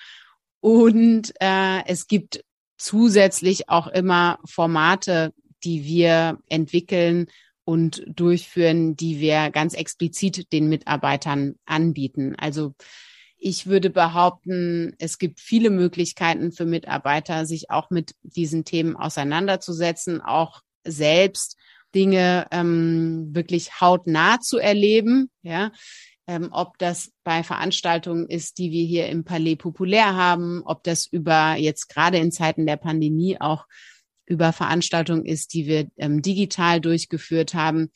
Und 0.60 1.32
äh, 1.40 1.84
es 1.86 2.06
gibt 2.06 2.44
zusätzlich 2.76 3.68
auch 3.68 3.86
immer 3.88 4.38
Formate, 4.44 5.32
die 5.64 5.84
wir 5.84 6.38
entwickeln 6.48 7.26
und 7.64 8.04
durchführen, 8.06 8.96
die 8.96 9.20
wir 9.20 9.50
ganz 9.50 9.74
explizit 9.74 10.52
den 10.52 10.68
Mitarbeitern 10.68 11.54
anbieten. 11.64 12.34
Also 12.36 12.74
ich 13.36 13.66
würde 13.66 13.90
behaupten, 13.90 14.94
es 14.98 15.18
gibt 15.18 15.40
viele 15.40 15.70
Möglichkeiten 15.70 16.52
für 16.52 16.64
Mitarbeiter, 16.64 17.46
sich 17.46 17.70
auch 17.70 17.90
mit 17.90 18.14
diesen 18.22 18.64
Themen 18.64 18.96
auseinanderzusetzen, 18.96 20.20
auch 20.20 20.62
selbst 20.84 21.56
Dinge 21.94 22.46
ähm, 22.50 23.34
wirklich 23.34 23.80
hautnah 23.80 24.40
zu 24.40 24.58
erleben. 24.58 25.30
Ja, 25.42 25.72
ähm, 26.26 26.48
ob 26.52 26.78
das 26.78 27.12
bei 27.22 27.42
Veranstaltungen 27.42 28.28
ist, 28.28 28.58
die 28.58 28.70
wir 28.70 28.84
hier 28.84 29.08
im 29.08 29.24
Palais 29.24 29.56
populär 29.56 30.14
haben, 30.14 30.62
ob 30.64 30.82
das 30.82 31.06
über 31.06 31.54
jetzt 31.56 31.88
gerade 31.88 32.18
in 32.18 32.32
Zeiten 32.32 32.66
der 32.66 32.76
Pandemie 32.76 33.40
auch 33.40 33.66
über 34.26 34.52
Veranstaltungen 34.52 35.24
ist, 35.24 35.54
die 35.54 35.66
wir 35.66 35.86
ähm, 35.96 36.22
digital 36.22 36.80
durchgeführt 36.80 37.54
haben. 37.54 37.90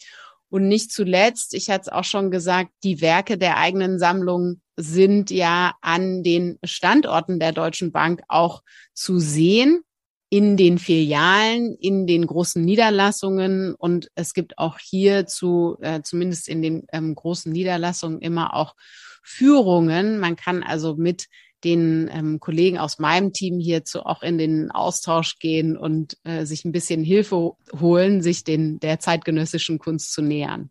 Und 0.51 0.69
nicht 0.69 0.93
zuletzt, 0.93 1.55
ich 1.55 1.69
hatte 1.69 1.83
es 1.83 1.89
auch 1.89 2.05
schon 2.05 2.31
gesagt, 2.31 2.71
die 2.83 3.01
Werke 3.01 3.37
der 3.37 3.59
eigenen 3.59 3.99
Sammlung 3.99 4.61
sind 4.77 5.31
ja 5.31 5.75
an 5.83 6.23
den 6.23 6.59
Standorten 6.65 7.39
der 7.39 7.53
Deutschen 7.53 7.93
Bank 7.93 8.23
auch 8.29 8.63
zu 8.95 9.19
sehen, 9.19 9.83
in 10.31 10.57
den 10.57 10.79
Filialen, 10.79 11.75
in 11.75 12.07
den 12.07 12.27
großen 12.27 12.63
Niederlassungen. 12.63 13.75
Und 13.75 14.11
es 14.15 14.35
gibt 14.35 14.59
auch 14.59 14.79
hier 14.79 15.27
zu, 15.27 15.77
äh, 15.81 16.03
zumindest 16.03 16.49
in 16.49 16.63
den 16.63 16.87
ähm, 16.93 17.15
großen 17.15 17.51
Niederlassungen 17.51 18.21
immer 18.21 18.55
auch 18.55 18.75
Führungen. 19.23 20.19
Man 20.19 20.37
kann 20.37 20.63
also 20.63 20.97
mit 20.97 21.27
den 21.65 22.09
ähm, 22.13 22.41
Kollegen 22.41 22.79
aus 22.79 22.99
meinem 22.99 23.33
Team 23.33 23.59
hierzu 23.59 24.03
auch 24.03 24.23
in 24.23 24.39
den 24.39 24.71
Austausch 24.71 25.39
gehen 25.39 25.77
und 25.77 26.17
äh, 26.25 26.45
sich 26.45 26.65
ein 26.65 26.73
bisschen 26.73 27.03
Hilfe 27.03 27.53
holen, 27.79 28.23
sich 28.23 28.45
den 28.45 28.79
der 28.81 29.01
zeitgenössischen 29.01 29.79
Kunst 29.79 30.13
zu 30.13 30.23
nähern. 30.23 30.71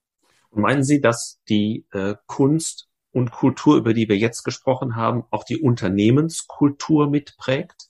Und 0.50 0.62
meinen 0.62 0.84
Sie, 0.84 1.02
dass 1.02 1.40
die 1.50 1.86
äh, 1.92 2.16
Kunst 2.26 2.88
und 3.12 3.32
Kultur, 3.32 3.78
über 3.78 3.94
die 3.94 4.08
wir 4.08 4.18
jetzt 4.18 4.44
gesprochen 4.44 4.96
haben, 4.96 5.24
auch 5.32 5.44
die 5.44 5.58
Unternehmenskultur 5.58 7.10
mitprägt? 7.10 7.90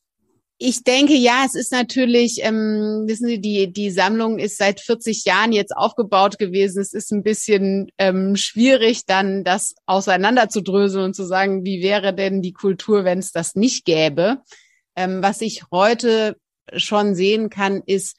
Ich 0.59 0.83
denke, 0.83 1.13
ja, 1.13 1.43
es 1.45 1.53
ist 1.53 1.71
natürlich, 1.71 2.39
ähm, 2.41 3.03
wissen 3.05 3.27
Sie, 3.27 3.39
die, 3.39 3.71
die 3.71 3.91
Sammlung 3.91 4.39
ist 4.39 4.57
seit 4.57 4.79
40 4.81 5.23
Jahren 5.23 5.51
jetzt 5.51 5.75
aufgebaut 5.75 6.39
gewesen. 6.39 6.81
Es 6.81 6.93
ist 6.93 7.11
ein 7.11 7.21
bisschen 7.21 7.91
ähm, 7.99 8.35
schwierig, 8.35 9.05
dann 9.05 9.43
das 9.43 9.75
auseinanderzudröseln 9.85 11.05
und 11.05 11.13
zu 11.13 11.25
sagen, 11.25 11.63
wie 11.63 11.83
wäre 11.83 12.11
denn 12.11 12.41
die 12.41 12.53
Kultur, 12.53 13.05
wenn 13.05 13.19
es 13.19 13.31
das 13.31 13.53
nicht 13.53 13.85
gäbe. 13.85 14.39
Ähm, 14.95 15.21
was 15.21 15.41
ich 15.41 15.61
heute 15.71 16.37
schon 16.75 17.13
sehen 17.13 17.51
kann, 17.51 17.83
ist, 17.85 18.17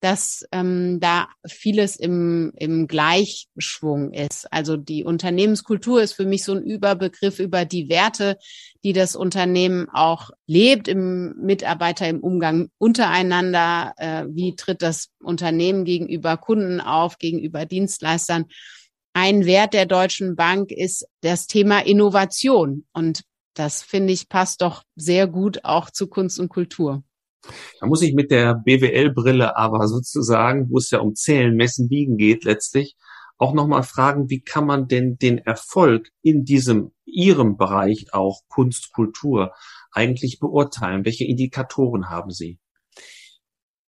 dass 0.00 0.44
ähm, 0.52 1.00
da 1.00 1.28
vieles 1.46 1.96
im, 1.96 2.52
im 2.56 2.86
Gleichschwung 2.86 4.12
ist. 4.12 4.52
Also 4.52 4.76
die 4.76 5.04
Unternehmenskultur 5.04 6.02
ist 6.02 6.12
für 6.12 6.26
mich 6.26 6.44
so 6.44 6.52
ein 6.52 6.62
Überbegriff 6.62 7.40
über 7.40 7.64
die 7.64 7.88
Werte, 7.88 8.38
die 8.84 8.92
das 8.92 9.16
Unternehmen 9.16 9.88
auch 9.92 10.30
lebt 10.46 10.88
im 10.88 11.34
Mitarbeiter 11.40 12.08
im 12.08 12.20
Umgang 12.20 12.70
untereinander. 12.78 13.92
Äh, 13.96 14.26
wie 14.28 14.54
tritt 14.54 14.82
das 14.82 15.08
Unternehmen 15.20 15.84
gegenüber 15.84 16.36
Kunden 16.36 16.80
auf, 16.80 17.18
gegenüber 17.18 17.66
Dienstleistern? 17.66 18.46
Ein 19.14 19.46
Wert 19.46 19.74
der 19.74 19.86
Deutschen 19.86 20.36
Bank 20.36 20.70
ist 20.70 21.06
das 21.22 21.48
Thema 21.48 21.84
Innovation. 21.84 22.86
Und 22.92 23.22
das 23.54 23.82
finde 23.82 24.12
ich 24.12 24.28
passt 24.28 24.62
doch 24.62 24.84
sehr 24.94 25.26
gut 25.26 25.64
auch 25.64 25.90
zu 25.90 26.06
Kunst 26.06 26.38
und 26.38 26.48
Kultur. 26.48 27.02
Da 27.80 27.86
muss 27.86 28.02
ich 28.02 28.14
mit 28.14 28.30
der 28.30 28.54
BWL-Brille 28.54 29.56
aber 29.56 29.88
sozusagen, 29.88 30.70
wo 30.70 30.78
es 30.78 30.90
ja 30.90 31.00
um 31.00 31.14
Zählen, 31.14 31.54
Messen, 31.54 31.90
Wiegen 31.90 32.16
geht 32.16 32.44
letztlich, 32.44 32.96
auch 33.38 33.54
nochmal 33.54 33.84
fragen, 33.84 34.28
wie 34.30 34.40
kann 34.40 34.66
man 34.66 34.88
denn 34.88 35.16
den 35.16 35.38
Erfolg 35.38 36.10
in 36.22 36.44
diesem, 36.44 36.92
Ihrem 37.04 37.56
Bereich 37.56 38.12
auch 38.12 38.42
Kunst, 38.48 38.92
Kultur 38.92 39.52
eigentlich 39.92 40.40
beurteilen? 40.40 41.04
Welche 41.04 41.24
Indikatoren 41.24 42.10
haben 42.10 42.30
Sie? 42.30 42.58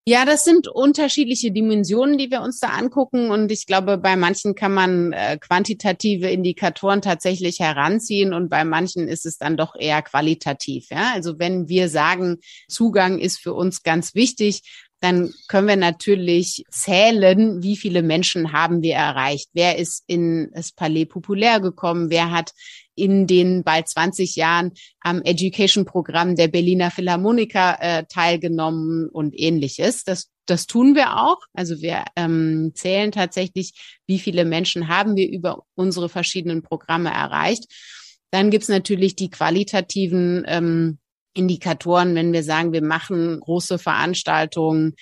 Ja, 0.09 0.25
das 0.25 0.43
sind 0.43 0.67
unterschiedliche 0.67 1.51
Dimensionen, 1.51 2.17
die 2.17 2.31
wir 2.31 2.41
uns 2.41 2.59
da 2.59 2.69
angucken. 2.69 3.29
Und 3.29 3.51
ich 3.51 3.67
glaube, 3.67 3.99
bei 3.99 4.15
manchen 4.15 4.55
kann 4.55 4.73
man 4.73 5.13
äh, 5.13 5.37
quantitative 5.37 6.31
Indikatoren 6.31 7.03
tatsächlich 7.03 7.59
heranziehen 7.59 8.33
und 8.33 8.49
bei 8.49 8.65
manchen 8.65 9.07
ist 9.07 9.27
es 9.27 9.37
dann 9.37 9.55
doch 9.55 9.75
eher 9.77 10.01
qualitativ. 10.01 10.87
Ja? 10.89 11.11
Also 11.13 11.37
wenn 11.37 11.69
wir 11.69 11.89
sagen, 11.89 12.37
Zugang 12.67 13.19
ist 13.19 13.37
für 13.37 13.53
uns 13.53 13.83
ganz 13.83 14.15
wichtig, 14.15 14.63
dann 14.99 15.31
können 15.47 15.67
wir 15.67 15.77
natürlich 15.77 16.63
zählen, 16.71 17.61
wie 17.61 17.77
viele 17.77 18.01
Menschen 18.01 18.51
haben 18.51 18.81
wir 18.81 18.95
erreicht. 18.95 19.49
Wer 19.53 19.77
ist 19.77 20.03
in 20.07 20.49
das 20.55 20.71
Palais 20.71 21.05
populär 21.05 21.59
gekommen? 21.59 22.09
Wer 22.09 22.31
hat 22.31 22.53
in 22.99 23.27
den 23.27 23.63
bald 23.63 23.87
20 23.87 24.35
Jahren 24.35 24.71
am 25.01 25.21
Education-Programm 25.21 26.35
der 26.35 26.47
Berliner 26.47 26.91
Philharmoniker 26.91 27.77
äh, 27.79 28.03
teilgenommen 28.09 29.09
und 29.09 29.33
ähnliches. 29.37 30.03
Das, 30.03 30.29
das 30.45 30.67
tun 30.67 30.95
wir 30.95 31.17
auch. 31.17 31.39
Also 31.53 31.81
wir 31.81 32.03
ähm, 32.15 32.71
zählen 32.75 33.11
tatsächlich, 33.11 33.99
wie 34.07 34.19
viele 34.19 34.45
Menschen 34.45 34.87
haben 34.87 35.15
wir 35.15 35.29
über 35.29 35.63
unsere 35.75 36.09
verschiedenen 36.09 36.61
Programme 36.63 37.09
erreicht. 37.09 37.65
Dann 38.31 38.49
gibt's 38.51 38.69
natürlich 38.69 39.15
die 39.15 39.29
qualitativen 39.29 40.43
ähm, 40.47 40.99
Indikatoren, 41.33 42.15
wenn 42.15 42.33
wir 42.33 42.43
sagen, 42.43 42.73
wir 42.73 42.83
machen 42.83 43.39
große 43.39 43.79
Veranstaltungen, 43.79 44.95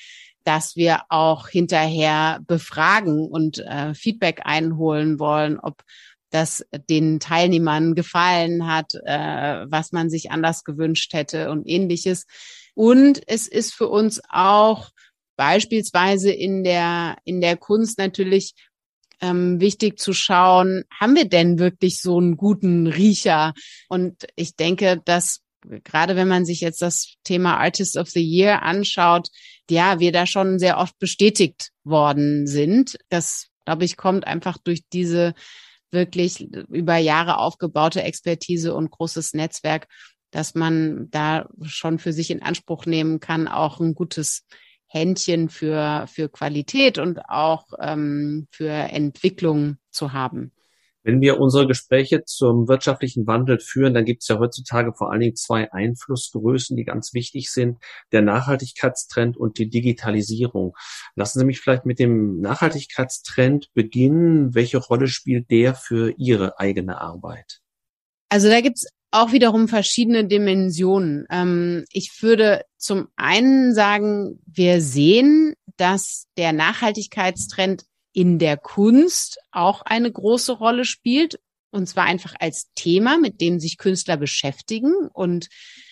dass 0.44 0.78
wir 0.78 1.02
auch 1.10 1.50
hinterher 1.50 2.40
befragen 2.48 3.28
und 3.28 3.60
äh, 3.60 3.94
Feedback 3.94 4.42
einholen 4.46 5.20
wollen, 5.20 5.60
ob 5.60 5.84
das 6.30 6.66
den 6.90 7.20
Teilnehmern 7.20 7.96
gefallen 7.96 8.68
hat, 8.68 8.94
äh, 9.06 9.66
was 9.70 9.92
man 9.92 10.10
sich 10.10 10.32
anders 10.32 10.64
gewünscht 10.64 11.14
hätte 11.14 11.50
und 11.50 11.68
ähnliches. 11.68 12.26
Und 12.76 13.22
es 13.28 13.48
ist 13.48 13.74
für 13.74 13.88
uns 13.88 14.22
auch 14.30 14.90
beispielsweise 15.36 16.32
in 16.32 16.64
der, 16.64 17.18
in 17.24 17.42
der 17.42 17.58
Kunst 17.58 17.98
natürlich 17.98 18.54
ähm, 19.22 19.60
wichtig 19.60 20.00
zu 20.00 20.14
schauen, 20.14 20.84
haben 21.00 21.16
wir 21.16 21.28
denn 21.28 21.60
wirklich 21.60 22.02
so 22.02 22.18
einen 22.18 22.38
guten 22.38 22.88
Riecher? 22.88 23.54
Und 23.88 24.28
ich 24.36 24.56
denke, 24.56 25.02
dass 25.06 25.42
gerade 25.84 26.16
wenn 26.16 26.28
man 26.28 26.46
sich 26.46 26.62
jetzt 26.62 26.82
das 26.82 27.16
Thema 27.24 27.58
Artist 27.58 27.98
of 27.98 28.10
the 28.10 28.24
Year 28.24 28.64
anschaut, 28.64 29.30
ja, 29.70 30.00
wir 30.00 30.12
da 30.12 30.26
schon 30.26 30.60
sehr 30.60 30.78
oft 30.78 30.98
bestätigt 31.00 31.72
worden 31.84 32.48
sind. 32.48 32.98
Das, 33.10 33.48
glaube 33.66 33.86
ich, 33.86 33.98
kommt 33.98 34.26
einfach 34.26 34.58
durch 34.58 34.82
diese 34.94 35.34
wirklich 35.92 36.42
über 36.70 36.98
Jahre 36.98 37.38
aufgebaute 37.38 38.04
Expertise 38.04 38.74
und 38.74 38.92
großes 38.92 39.34
Netzwerk, 39.34 39.88
dass 40.32 40.56
man 40.56 41.10
da 41.12 41.48
schon 41.64 42.00
für 42.00 42.14
sich 42.14 42.32
in 42.32 42.44
Anspruch 42.44 42.86
nehmen 42.86 43.20
kann, 43.20 43.48
auch 43.48 43.80
ein 43.80 43.96
gutes 43.96 44.46
Händchen 44.88 45.50
für, 45.50 46.06
für 46.08 46.30
Qualität 46.30 46.98
und 46.98 47.20
auch 47.30 47.66
ähm, 47.80 48.48
für 48.52 48.70
Entwicklung 48.70 49.78
zu 49.90 50.14
haben. 50.14 50.52
Wenn 51.08 51.22
wir 51.22 51.40
unsere 51.40 51.68
Gespräche 51.68 52.26
zum 52.26 52.68
wirtschaftlichen 52.68 53.28
Wandel 53.28 53.62
führen, 53.62 53.94
dann 53.94 54.04
gibt 54.04 54.24
es 54.24 54.28
ja 54.28 54.40
heutzutage 54.40 54.92
vor 54.92 55.10
allen 55.10 55.22
Dingen 55.22 55.38
zwei 55.38 55.72
Einflussgrößen, 55.72 56.76
die 56.76 56.84
ganz 56.84 57.14
wichtig 57.14 57.50
sind. 57.50 57.78
Der 58.12 58.22
Nachhaltigkeitstrend 58.22 59.38
und 59.38 59.58
die 59.58 59.70
Digitalisierung. 59.70 60.76
Lassen 61.16 61.40
Sie 61.40 61.46
mich 61.46 61.62
vielleicht 61.62 61.86
mit 61.86 62.00
dem 62.00 62.42
Nachhaltigkeitstrend 62.42 63.74
beginnen. 63.74 64.54
Welche 64.54 64.80
Rolle 64.80 65.08
spielt 65.08 65.50
der 65.50 65.76
für 65.76 66.14
Ihre 66.18 66.60
eigene 66.60 67.00
Arbeit? 67.00 67.62
Also 68.28 68.50
da 68.50 68.60
gibt's 68.60 68.86
auch 69.12 69.32
wiederum 69.32 69.70
verschiedene 69.70 70.26
Dimensionen. 70.26 71.26
Ähm, 71.30 71.86
ich 71.90 72.22
würde 72.22 72.66
zum 72.76 73.08
einen 73.16 73.74
sagen, 73.74 74.42
wir 74.46 74.82
sehen, 74.82 75.54
dass 75.78 76.26
der 76.36 76.52
Nachhaltigkeitstrend 76.52 77.86
in 78.18 78.40
der 78.40 78.58
Kunst 78.58 79.38
auch 79.52 79.84
eine 79.84 80.12
große 80.12 80.54
Rolle 80.54 80.86
spielt. 80.86 81.40
Und 81.70 81.88
zwar 81.88 82.06
einfach 82.06 82.34
als 82.40 82.72
Thema, 82.74 83.20
mit 83.20 83.42
dem 83.42 83.60
sich 83.60 83.78
Künstler 83.78 84.18
beschäftigen 84.18 84.92
und 85.14 85.50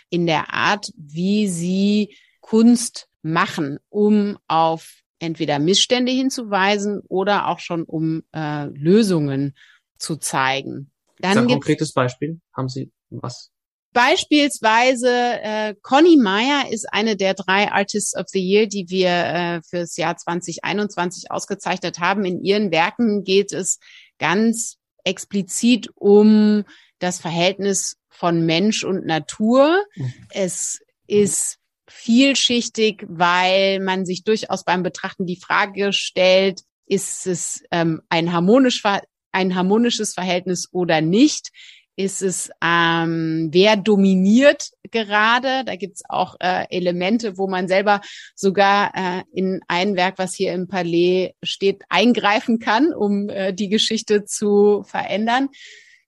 in 0.10 0.26
der 0.26 0.52
Art, 0.52 0.92
wie 0.98 1.48
sie 1.48 2.18
Kunst 2.42 3.10
machen, 3.22 3.78
um 3.90 4.40
auf 4.48 5.04
entweder 5.20 5.60
Missstände 5.60 6.12
hinzuweisen 6.12 7.04
oder 7.10 7.48
auch 7.48 7.60
schon 7.60 7.84
um 7.84 8.24
äh, 8.34 8.66
Lösungen 8.70 9.56
zu 10.00 10.16
zeigen. 10.16 10.90
Dann 11.20 11.38
ein 11.38 11.48
konkretes 11.48 11.94
Beispiel. 11.94 12.42
Haben 12.54 12.70
Sie 12.70 12.92
was? 13.12 13.52
Beispielsweise 13.96 15.10
äh, 15.10 15.74
Conny 15.82 16.18
Meyer 16.18 16.70
ist 16.70 16.86
eine 16.92 17.16
der 17.16 17.34
drei 17.34 17.72
Artists 17.72 18.14
of 18.14 18.26
the 18.28 18.42
Year, 18.42 18.68
die 18.68 18.90
wir 18.90 19.10
äh, 19.10 19.62
fürs 19.62 19.96
Jahr 19.96 20.18
2021 20.18 21.32
ausgezeichnet 21.32 22.00
haben. 22.00 22.26
In 22.26 22.44
ihren 22.44 22.72
Werken 22.72 23.24
geht 23.24 23.54
es 23.54 23.80
ganz 24.20 24.76
explizit 25.06 25.88
um 25.96 26.66
das 27.00 27.22
Verhältnis 27.22 27.96
von 28.10 28.46
Mensch 28.46 28.84
und 28.84 29.06
Natur. 29.06 29.82
Mhm. 29.96 30.14
Es 30.30 30.82
ist 31.08 31.60
vielschichtig, 31.88 33.06
weil 33.08 33.80
man 33.80 34.06
sich 34.06 34.26
durchaus 34.26 34.66
beim 34.66 34.84
Betrachten 34.84 35.26
die 35.26 35.40
Frage 35.40 35.94
stellt, 35.94 36.64
ist 36.86 37.28
es 37.28 37.64
ähm, 37.72 38.02
ein, 38.10 38.34
harmonisch, 38.34 38.84
ein 39.32 39.56
harmonisches 39.56 40.14
Verhältnis 40.14 40.68
oder 40.74 41.00
nicht? 41.00 41.52
Ist 41.96 42.22
es, 42.22 42.50
ähm, 42.62 43.50
wer 43.52 43.78
dominiert 43.78 44.72
gerade. 44.92 45.64
Da 45.66 45.76
gibt's 45.76 46.04
auch 46.08 46.36
äh, 46.40 46.66
Elemente, 46.70 47.38
wo 47.38 47.48
man 47.48 47.68
selber 47.68 48.02
sogar 48.36 48.92
äh, 48.96 49.24
in 49.34 49.62
ein 49.68 49.96
Werk, 49.96 50.18
was 50.18 50.34
hier 50.34 50.54
im 50.54 50.68
Palais 50.68 51.34
steht, 51.44 51.84
eingreifen 51.90 52.60
kann, 52.60 52.94
um 52.94 53.30
äh, 53.30 53.54
die 53.54 53.70
Geschichte 53.70 54.26
zu 54.26 54.84
verändern. 54.84 55.50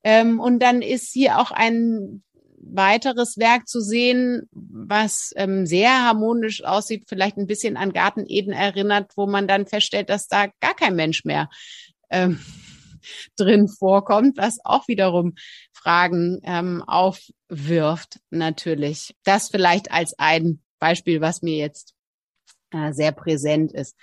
Ähm, 0.03 0.39
und 0.39 0.59
dann 0.59 0.81
ist 0.81 1.11
hier 1.13 1.39
auch 1.39 1.51
ein 1.51 2.23
weiteres 2.59 3.37
Werk 3.37 3.67
zu 3.67 3.79
sehen, 3.81 4.49
was 4.51 5.33
ähm, 5.37 5.65
sehr 5.65 6.03
harmonisch 6.03 6.63
aussieht, 6.63 7.05
vielleicht 7.07 7.37
ein 7.37 7.47
bisschen 7.47 7.77
an 7.77 7.93
Garten 7.93 8.25
Eden 8.27 8.51
erinnert, 8.51 9.11
wo 9.15 9.25
man 9.25 9.47
dann 9.47 9.67
feststellt, 9.67 10.09
dass 10.09 10.27
da 10.27 10.47
gar 10.59 10.75
kein 10.75 10.95
Mensch 10.95 11.23
mehr 11.23 11.49
ähm, 12.09 12.39
drin 13.35 13.67
vorkommt, 13.67 14.37
was 14.37 14.59
auch 14.63 14.87
wiederum 14.87 15.35
Fragen 15.73 16.39
ähm, 16.43 16.83
aufwirft, 16.85 18.19
natürlich. 18.29 19.15
Das 19.23 19.49
vielleicht 19.49 19.91
als 19.91 20.13
ein 20.17 20.61
Beispiel, 20.79 21.21
was 21.21 21.41
mir 21.41 21.57
jetzt 21.57 21.93
äh, 22.71 22.93
sehr 22.93 23.11
präsent 23.11 23.73
ist. 23.73 23.95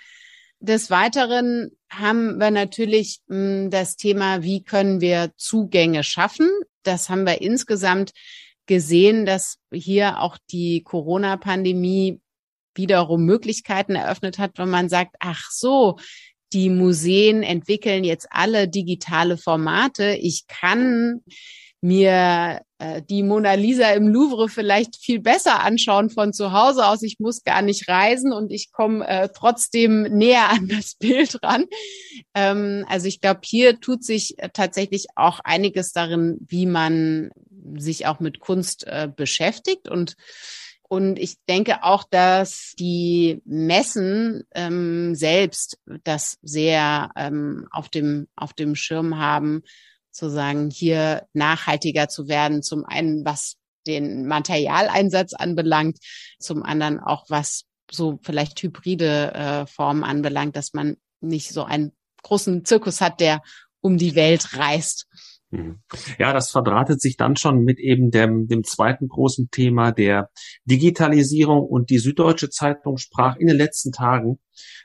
Des 0.59 0.89
Weiteren 0.89 1.71
haben 1.91 2.39
wir 2.39 2.51
natürlich 2.51 3.19
mh, 3.27 3.37
hm, 3.37 3.69
das 3.69 3.97
Thema, 3.97 4.41
wie 4.43 4.63
können 4.63 5.01
wir 5.01 5.31
Zugänge 5.37 6.03
schaffen. 6.03 6.49
Das 6.83 7.09
haben 7.09 7.25
wir 7.25 7.41
insgesamt 7.41 8.11
gesehen, 8.65 9.25
dass 9.25 9.57
hier 9.71 10.21
auch 10.21 10.37
die 10.49 10.81
Corona-Pandemie 10.83 12.19
wiederum 12.73 13.25
Möglichkeiten 13.25 13.95
eröffnet 13.95 14.37
hat, 14.37 14.57
wenn 14.57 14.69
man 14.69 14.89
sagt, 14.89 15.15
ach 15.19 15.49
so, 15.51 15.97
die 16.55 16.69
Museen 16.69 17.43
entwickeln 17.43 18.05
jetzt 18.05 18.27
alle 18.31 18.69
digitale 18.69 19.37
Formate. 19.37 20.17
Ich 20.21 20.47
kann 20.47 21.21
mir 21.81 22.61
äh, 22.79 23.01
die 23.09 23.23
Mona 23.23 23.55
Lisa 23.55 23.91
im 23.91 24.07
Louvre 24.07 24.47
vielleicht 24.47 24.95
viel 24.95 25.19
besser 25.19 25.61
anschauen 25.61 26.09
von 26.09 26.31
zu 26.31 26.53
Hause 26.53 26.87
aus. 26.87 27.03
Ich 27.03 27.19
muss 27.19 27.43
gar 27.43 27.61
nicht 27.61 27.89
reisen 27.89 28.31
und 28.31 28.53
ich 28.53 28.71
komme 28.71 29.05
äh, 29.05 29.27
trotzdem 29.35 30.03
näher 30.03 30.49
an 30.49 30.69
das 30.69 30.95
Bild 30.95 31.43
ran. 31.43 31.65
Ähm, 32.33 32.85
also 32.87 33.07
ich 33.07 33.19
glaube, 33.19 33.41
hier 33.43 33.81
tut 33.81 34.05
sich 34.05 34.39
äh, 34.39 34.49
tatsächlich 34.51 35.07
auch 35.15 35.41
einiges 35.43 35.91
darin, 35.91 36.37
wie 36.47 36.65
man 36.65 37.31
sich 37.75 38.07
auch 38.07 38.21
mit 38.21 38.39
Kunst 38.39 38.87
äh, 38.87 39.09
beschäftigt 39.13 39.89
und 39.89 40.15
und 40.95 41.19
ich 41.19 41.35
denke 41.49 41.83
auch, 41.83 42.05
dass 42.09 42.73
die 42.79 43.41
Messen 43.43 44.45
ähm, 44.53 45.13
selbst 45.13 45.77
das 46.05 46.37
sehr 46.41 47.11
ähm, 47.17 47.67
auf 47.71 47.89
dem 47.89 48.29
auf 48.37 48.53
dem 48.53 48.75
Schirm 48.75 49.17
haben, 49.17 49.63
zu 50.11 50.29
sagen, 50.29 50.69
hier 50.69 51.27
nachhaltiger 51.33 52.07
zu 52.07 52.29
werden. 52.29 52.63
Zum 52.63 52.85
einen, 52.85 53.25
was 53.25 53.57
den 53.85 54.25
Materialeinsatz 54.25 55.33
anbelangt, 55.33 55.97
zum 56.39 56.63
anderen 56.63 57.01
auch 57.01 57.25
was 57.27 57.65
so 57.91 58.17
vielleicht 58.23 58.63
hybride 58.63 59.33
äh, 59.33 59.65
Formen 59.67 60.05
anbelangt, 60.05 60.55
dass 60.55 60.73
man 60.73 60.95
nicht 61.19 61.49
so 61.49 61.65
einen 61.65 61.91
großen 62.23 62.63
Zirkus 62.63 63.01
hat, 63.01 63.19
der 63.19 63.41
um 63.81 63.97
die 63.97 64.15
Welt 64.15 64.57
reist. 64.57 65.07
Mhm. 65.55 65.79
Ja, 66.19 66.33
das 66.33 66.51
verdrahtet 66.51 67.01
sich 67.01 67.17
dann 67.17 67.35
schon 67.35 67.63
mit 67.63 67.79
eben 67.79 68.11
dem, 68.11 68.47
dem 68.47 68.63
zweiten 68.63 69.07
großen 69.07 69.49
Thema 69.51 69.91
der 69.91 70.29
Digitalisierung 70.65 71.65
und 71.65 71.89
die 71.89 71.99
Süddeutsche 71.99 72.49
Zeitung 72.49 72.97
sprach 72.97 73.37
in 73.37 73.47
den 73.47 73.57
letzten 73.57 73.91
Tagen 73.91 74.39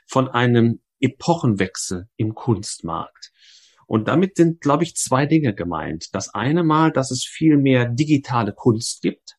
von 0.07 0.29
einem 0.29 0.81
Epochenwechsel 0.99 2.07
im 2.15 2.35
Kunstmarkt. 2.35 3.31
Und 3.87 4.07
damit 4.07 4.37
sind, 4.37 4.61
glaube 4.61 4.83
ich, 4.83 4.95
zwei 4.95 5.25
Dinge 5.25 5.53
gemeint. 5.53 6.07
Das 6.13 6.33
eine 6.33 6.63
Mal, 6.63 6.91
dass 6.91 7.11
es 7.11 7.25
viel 7.25 7.57
mehr 7.57 7.89
digitale 7.89 8.53
Kunst 8.53 9.01
gibt, 9.01 9.37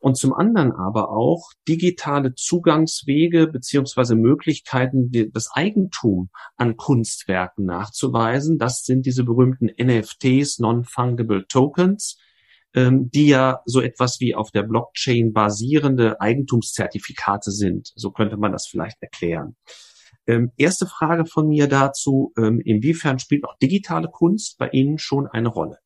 und 0.00 0.16
zum 0.16 0.32
anderen 0.32 0.72
aber 0.72 1.10
auch 1.10 1.50
digitale 1.68 2.34
Zugangswege 2.34 3.46
beziehungsweise 3.46 4.16
Möglichkeiten, 4.16 5.12
das 5.32 5.50
Eigentum 5.52 6.30
an 6.56 6.76
Kunstwerken 6.76 7.66
nachzuweisen. 7.66 8.58
Das 8.58 8.82
sind 8.84 9.04
diese 9.04 9.24
berühmten 9.24 9.70
NFTs, 9.78 10.58
Non-Fungible 10.58 11.46
Tokens, 11.46 12.18
ähm, 12.74 13.10
die 13.10 13.28
ja 13.28 13.60
so 13.66 13.82
etwas 13.82 14.20
wie 14.20 14.34
auf 14.34 14.50
der 14.50 14.62
Blockchain 14.62 15.34
basierende 15.34 16.20
Eigentumszertifikate 16.20 17.50
sind. 17.50 17.92
So 17.94 18.10
könnte 18.10 18.38
man 18.38 18.52
das 18.52 18.66
vielleicht 18.66 18.96
erklären. 19.02 19.56
Ähm, 20.26 20.52
erste 20.56 20.86
Frage 20.86 21.26
von 21.26 21.48
mir 21.48 21.66
dazu, 21.68 22.32
ähm, 22.38 22.60
inwiefern 22.64 23.18
spielt 23.18 23.44
auch 23.44 23.56
digitale 23.58 24.08
Kunst 24.08 24.56
bei 24.58 24.70
Ihnen 24.70 24.98
schon 24.98 25.26
eine 25.26 25.48
Rolle? 25.48 25.78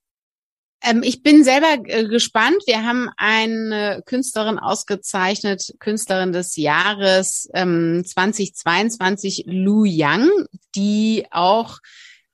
Ähm, 0.85 1.03
ich 1.03 1.23
bin 1.23 1.45
selber 1.45 1.79
äh, 1.87 2.07
gespannt. 2.07 2.63
Wir 2.67 2.85
haben 2.85 3.09
eine 3.17 4.03
Künstlerin 4.05 4.59
ausgezeichnet, 4.59 5.75
Künstlerin 5.79 6.33
des 6.33 6.57
Jahres 6.57 7.49
ähm, 7.55 8.05
2022, 8.05 9.45
Lu 9.47 9.85
Yang, 9.85 10.29
die 10.75 11.27
auch 11.31 11.79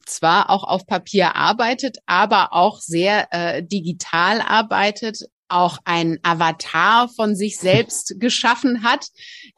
zwar 0.05 0.51
auch 0.51 0.65
auf 0.65 0.87
Papier 0.87 1.37
arbeitet, 1.37 1.99
aber 2.07 2.53
auch 2.53 2.81
sehr 2.81 3.29
äh, 3.31 3.63
digital 3.63 4.41
arbeitet, 4.41 5.21
auch 5.49 5.79
ein 5.85 6.19
Avatar 6.25 7.09
von 7.09 7.37
sich 7.37 7.57
selbst 7.59 8.19
geschaffen 8.19 8.83
hat. 8.83 9.07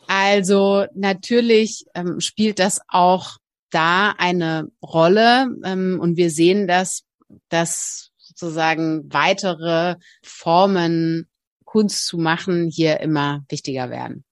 Also 0.07 0.85
natürlich 0.95 1.87
ähm, 1.95 2.21
spielt 2.21 2.59
das 2.59 2.81
auch 2.89 3.39
da 3.71 4.11
eine 4.19 4.69
Rolle 4.83 5.49
ähm, 5.65 5.99
und 5.99 6.19
wir 6.19 6.29
sehen 6.29 6.69
das 6.69 7.05
dass 7.49 8.12
sozusagen 8.35 9.13
weitere 9.13 9.97
Formen 10.23 11.29
Kunst 11.65 12.07
zu 12.07 12.19
machen 12.19 12.69
hier 12.71 13.01
immer 13.01 13.45
wichtiger 13.49 13.91
werden. 13.91 14.25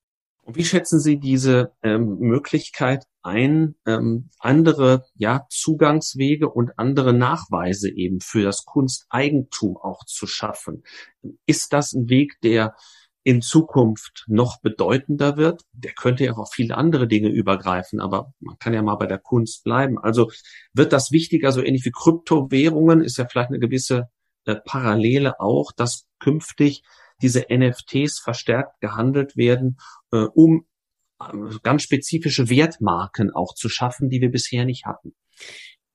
Und 0.42 0.56
wie 0.56 0.64
schätzen 0.64 1.00
Sie 1.00 1.18
diese 1.18 1.72
ähm, 1.82 2.18
Möglichkeit 2.18 3.04
ein, 3.22 3.76
ähm, 3.86 4.30
andere 4.38 5.04
ja, 5.14 5.46
Zugangswege 5.48 6.48
und 6.48 6.78
andere 6.78 7.12
Nachweise 7.12 7.90
eben 7.90 8.20
für 8.20 8.42
das 8.42 8.64
Kunsteigentum 8.64 9.76
auch 9.76 10.04
zu 10.04 10.26
schaffen? 10.26 10.82
Ist 11.46 11.72
das 11.72 11.92
ein 11.92 12.08
Weg, 12.08 12.40
der 12.42 12.74
in 13.22 13.42
Zukunft 13.42 14.24
noch 14.28 14.60
bedeutender 14.60 15.36
wird? 15.36 15.62
Der 15.72 15.92
könnte 15.92 16.24
ja 16.24 16.32
auch 16.32 16.38
auf 16.38 16.52
viele 16.52 16.76
andere 16.76 17.06
Dinge 17.06 17.28
übergreifen, 17.28 18.00
aber 18.00 18.32
man 18.40 18.58
kann 18.58 18.74
ja 18.74 18.82
mal 18.82 18.96
bei 18.96 19.06
der 19.06 19.18
Kunst 19.18 19.64
bleiben. 19.64 19.98
Also 19.98 20.30
wird 20.72 20.92
das 20.92 21.10
wichtiger, 21.12 21.52
so 21.52 21.62
ähnlich 21.62 21.84
wie 21.84 21.92
Kryptowährungen, 21.92 23.02
ist 23.02 23.18
ja 23.18 23.26
vielleicht 23.26 23.50
eine 23.50 23.58
gewisse 23.58 24.08
äh, 24.46 24.56
Parallele 24.56 25.40
auch, 25.40 25.72
dass 25.72 26.06
künftig 26.18 26.82
diese 27.22 27.46
NFTs 27.50 28.18
verstärkt 28.18 28.80
gehandelt 28.80 29.36
werden, 29.36 29.78
äh, 30.12 30.24
um 30.34 30.66
äh, 31.20 31.58
ganz 31.62 31.82
spezifische 31.82 32.48
Wertmarken 32.48 33.30
auch 33.30 33.54
zu 33.54 33.68
schaffen, 33.68 34.08
die 34.08 34.20
wir 34.20 34.30
bisher 34.30 34.64
nicht 34.64 34.86
hatten. 34.86 35.14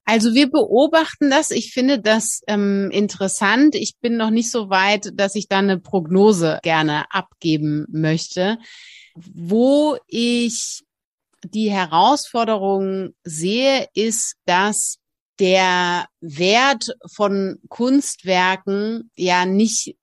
Also 0.06 0.36
wir 0.36 0.50
beobachten 0.50 1.32
das. 1.32 1.50
Ich 1.52 1.74
finde 1.74 2.00
das 2.00 2.42
ähm, 2.48 2.90
interessant. 2.92 3.76
Ich 3.76 3.98
bin 4.00 4.18
noch 4.18 4.30
nicht 4.30 4.52
so 4.52 4.70
weit, 4.70 5.12
dass 5.16 5.36
ich 5.36 5.48
da 5.48 5.60
eine 5.60 5.80
Prognose 5.80 6.60
gerne 6.62 7.06
abgeben 7.12 7.86
möchte. 7.90 8.60
Wo 9.16 9.98
ich 10.08 10.84
die 11.44 11.72
Herausforderung 11.72 13.16
sehe, 13.24 13.88
ist, 13.94 14.36
dass 14.46 14.98
der 15.40 16.06
Wert 16.22 16.96
von 17.12 17.58
Kunstwerken 17.68 19.12
ja 19.16 19.46
nicht 19.46 19.96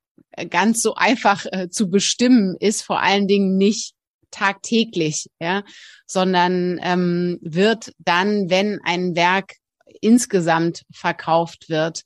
ganz 0.50 0.82
so 0.82 0.94
einfach 0.94 1.46
äh, 1.50 1.68
zu 1.68 1.90
bestimmen 1.90 2.56
ist, 2.58 2.82
vor 2.82 3.00
allen 3.00 3.28
Dingen 3.28 3.56
nicht 3.56 3.94
tagtäglich, 4.30 5.28
ja, 5.40 5.62
sondern 6.06 6.80
ähm, 6.82 7.38
wird 7.42 7.92
dann, 7.98 8.50
wenn 8.50 8.80
ein 8.82 9.14
Werk 9.14 9.56
insgesamt 10.02 10.82
verkauft 10.92 11.70
wird, 11.70 12.02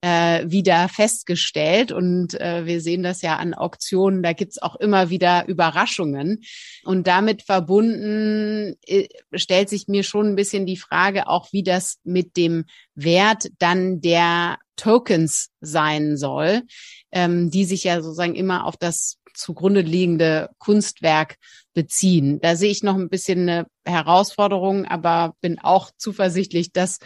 äh, 0.00 0.44
wieder 0.48 0.88
festgestellt. 0.88 1.90
Und 1.90 2.40
äh, 2.40 2.66
wir 2.66 2.80
sehen 2.80 3.02
das 3.02 3.22
ja 3.22 3.36
an 3.36 3.54
Auktionen, 3.54 4.22
da 4.22 4.32
gibt's 4.32 4.60
auch 4.62 4.76
immer 4.76 5.10
wieder 5.10 5.48
Überraschungen. 5.48 6.42
Und 6.84 7.06
damit 7.06 7.42
verbunden 7.42 8.76
äh, 8.86 9.08
stellt 9.34 9.68
sich 9.68 9.88
mir 9.88 10.04
schon 10.04 10.28
ein 10.28 10.36
bisschen 10.36 10.66
die 10.66 10.76
Frage 10.76 11.26
auch, 11.26 11.52
wie 11.52 11.62
das 11.62 11.98
mit 12.04 12.36
dem 12.36 12.64
Wert 12.94 13.48
dann 13.58 14.00
der 14.00 14.58
Tokens 14.76 15.50
sein 15.60 16.16
soll, 16.16 16.62
ähm, 17.10 17.50
die 17.50 17.64
sich 17.64 17.84
ja 17.84 18.00
sozusagen 18.00 18.36
immer 18.36 18.64
auf 18.66 18.76
das 18.76 19.16
zugrunde 19.34 19.80
liegende 19.80 20.50
Kunstwerk 20.58 21.36
beziehen. 21.74 22.40
Da 22.40 22.56
sehe 22.56 22.70
ich 22.70 22.82
noch 22.82 22.96
ein 22.96 23.08
bisschen 23.08 23.48
eine 23.48 23.66
Herausforderung, 23.84 24.84
aber 24.84 25.34
bin 25.40 25.58
auch 25.58 25.90
zuversichtlich, 25.96 26.72
dass 26.72 26.98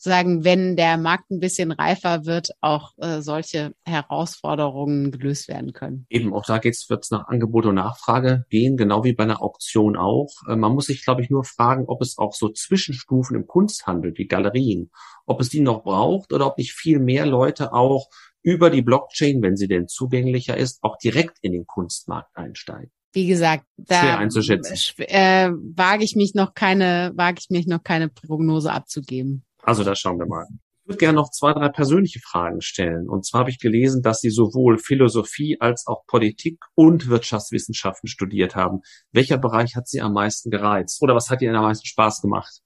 sagen, 0.00 0.44
wenn 0.44 0.76
der 0.76 0.96
Markt 0.96 1.30
ein 1.30 1.40
bisschen 1.40 1.72
reifer 1.72 2.24
wird, 2.24 2.50
auch 2.60 2.92
äh, 2.98 3.20
solche 3.20 3.72
Herausforderungen 3.84 5.10
gelöst 5.10 5.48
werden 5.48 5.72
können. 5.72 6.06
Eben, 6.08 6.32
auch 6.32 6.44
da 6.44 6.58
geht's, 6.58 6.88
wird's 6.88 7.10
nach 7.10 7.26
Angebot 7.26 7.66
und 7.66 7.74
Nachfrage 7.74 8.44
gehen, 8.48 8.76
genau 8.76 9.04
wie 9.04 9.12
bei 9.12 9.24
einer 9.24 9.42
Auktion 9.42 9.96
auch. 9.96 10.30
Äh, 10.48 10.56
man 10.56 10.72
muss 10.72 10.86
sich, 10.86 11.04
glaube 11.04 11.22
ich, 11.22 11.30
nur 11.30 11.44
fragen, 11.44 11.84
ob 11.88 12.00
es 12.00 12.16
auch 12.16 12.32
so 12.32 12.48
Zwischenstufen 12.48 13.36
im 13.36 13.46
Kunsthandel 13.46 14.12
wie 14.16 14.26
Galerien, 14.26 14.90
ob 15.26 15.40
es 15.40 15.48
die 15.48 15.60
noch 15.60 15.82
braucht 15.82 16.32
oder 16.32 16.46
ob 16.46 16.58
nicht 16.58 16.72
viel 16.72 17.00
mehr 17.00 17.26
Leute 17.26 17.72
auch 17.72 18.08
über 18.42 18.70
die 18.70 18.82
Blockchain, 18.82 19.42
wenn 19.42 19.56
sie 19.56 19.68
denn 19.68 19.88
zugänglicher 19.88 20.56
ist, 20.56 20.78
auch 20.82 20.96
direkt 20.96 21.38
in 21.42 21.52
den 21.52 21.66
Kunstmarkt 21.66 22.36
einsteigen 22.36 22.92
wie 23.12 23.26
gesagt, 23.26 23.64
da 23.76 24.22
äh, 24.22 25.50
wage 25.50 26.04
ich 26.04 26.14
mich 26.14 26.34
noch 26.34 26.54
keine, 26.54 27.12
wage 27.16 27.38
ich 27.40 27.50
mich 27.50 27.66
noch 27.66 27.82
keine 27.82 28.08
Prognose 28.08 28.70
abzugeben. 28.70 29.44
Also 29.68 29.84
da 29.84 29.94
schauen 29.94 30.18
wir 30.18 30.24
mal. 30.24 30.46
Ich 30.82 30.88
würde 30.88 30.98
gerne 30.98 31.16
noch 31.16 31.30
zwei, 31.30 31.52
drei 31.52 31.68
persönliche 31.68 32.20
Fragen 32.20 32.62
stellen. 32.62 33.06
Und 33.06 33.26
zwar 33.26 33.40
habe 33.40 33.50
ich 33.50 33.58
gelesen, 33.58 34.00
dass 34.00 34.22
Sie 34.22 34.30
sowohl 34.30 34.78
Philosophie 34.78 35.58
als 35.60 35.86
auch 35.86 36.06
Politik 36.06 36.58
und 36.74 37.08
Wirtschaftswissenschaften 37.08 38.08
studiert 38.08 38.56
haben. 38.56 38.80
Welcher 39.12 39.36
Bereich 39.36 39.76
hat 39.76 39.86
Sie 39.86 40.00
am 40.00 40.14
meisten 40.14 40.50
gereizt? 40.50 41.02
Oder 41.02 41.14
was 41.14 41.28
hat 41.28 41.42
Ihnen 41.42 41.54
am 41.54 41.64
meisten 41.64 41.84
Spaß 41.84 42.22
gemacht? 42.22 42.62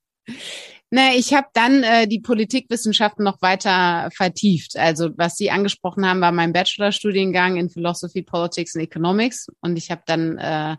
Na, 0.93 1.13
ich 1.17 1.35
habe 1.35 1.49
dann 1.55 1.83
äh, 1.83 2.07
die 2.07 2.21
Politikwissenschaften 2.21 3.25
noch 3.25 3.43
weiter 3.43 4.09
vertieft. 4.15 4.77
Also 4.77 5.11
was 5.17 5.35
Sie 5.35 5.51
angesprochen 5.51 6.07
haben, 6.07 6.21
war 6.21 6.31
mein 6.31 6.53
Bachelorstudiengang 6.53 7.57
in 7.57 7.69
Philosophy, 7.69 8.23
Politics 8.23 8.77
and 8.77 8.85
Economics 8.85 9.49
und 9.61 9.77
ich 9.77 9.91
habe 9.91 10.03
dann 10.07 10.39
äh, 10.39 10.77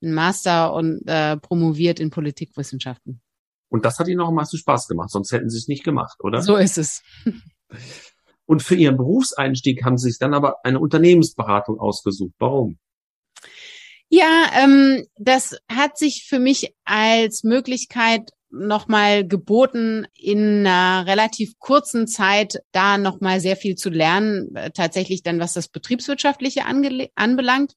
einen 0.00 0.14
Master 0.14 0.72
und 0.72 1.02
äh, 1.06 1.36
promoviert 1.36 2.00
in 2.00 2.08
Politikwissenschaften. 2.08 3.20
Und 3.76 3.84
das 3.84 3.98
hat 3.98 4.08
Ihnen 4.08 4.22
auch 4.22 4.28
am 4.28 4.34
meisten 4.34 4.56
Spaß 4.56 4.88
gemacht, 4.88 5.10
sonst 5.10 5.32
hätten 5.32 5.50
Sie 5.50 5.58
es 5.58 5.68
nicht 5.68 5.84
gemacht, 5.84 6.16
oder? 6.20 6.40
So 6.40 6.56
ist 6.56 6.78
es. 6.78 7.02
Und 8.46 8.62
für 8.62 8.74
Ihren 8.74 8.96
Berufseinstieg 8.96 9.84
haben 9.84 9.98
Sie 9.98 10.08
sich 10.08 10.18
dann 10.18 10.32
aber 10.32 10.64
eine 10.64 10.80
Unternehmensberatung 10.80 11.78
ausgesucht. 11.78 12.32
Warum? 12.38 12.78
Ja, 14.08 14.46
ähm, 14.58 15.04
das 15.18 15.58
hat 15.70 15.98
sich 15.98 16.24
für 16.26 16.38
mich 16.38 16.74
als 16.86 17.44
Möglichkeit 17.44 18.30
nochmal 18.48 19.28
geboten, 19.28 20.06
in 20.14 20.66
einer 20.66 21.06
relativ 21.06 21.58
kurzen 21.58 22.06
Zeit 22.06 22.62
da 22.72 22.96
nochmal 22.96 23.40
sehr 23.40 23.56
viel 23.56 23.74
zu 23.74 23.90
lernen, 23.90 24.56
äh, 24.56 24.70
tatsächlich 24.70 25.22
dann, 25.22 25.38
was 25.38 25.52
das 25.52 25.68
Betriebswirtschaftliche 25.68 26.62
anbelangt 26.64 27.74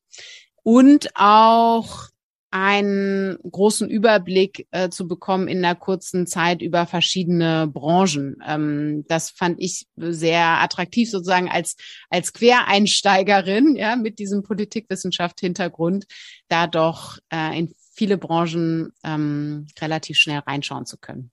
und 0.63 1.09
auch 1.15 2.07
einen 2.51 3.37
großen 3.49 3.89
Überblick 3.89 4.67
äh, 4.71 4.89
zu 4.89 5.07
bekommen 5.07 5.47
in 5.47 5.63
einer 5.63 5.75
kurzen 5.75 6.25
Zeit 6.25 6.61
über 6.61 6.85
verschiedene 6.85 7.67
Branchen. 7.67 8.37
Ähm, 8.45 9.05
das 9.07 9.29
fand 9.29 9.59
ich 9.59 9.87
sehr 9.95 10.61
attraktiv 10.61 11.11
sozusagen 11.11 11.49
als 11.49 11.75
als 12.09 12.33
Quereinsteigerin, 12.33 13.75
ja, 13.75 13.95
mit 13.95 14.19
diesem 14.19 14.43
Politikwissenschaft-Hintergrund, 14.43 16.05
da 16.47 16.67
doch 16.67 17.17
äh, 17.31 17.57
in 17.57 17.73
viele 17.93 18.17
Branchen 18.17 18.93
ähm, 19.03 19.67
relativ 19.79 20.17
schnell 20.17 20.39
reinschauen 20.39 20.85
zu 20.85 20.97
können. 20.97 21.31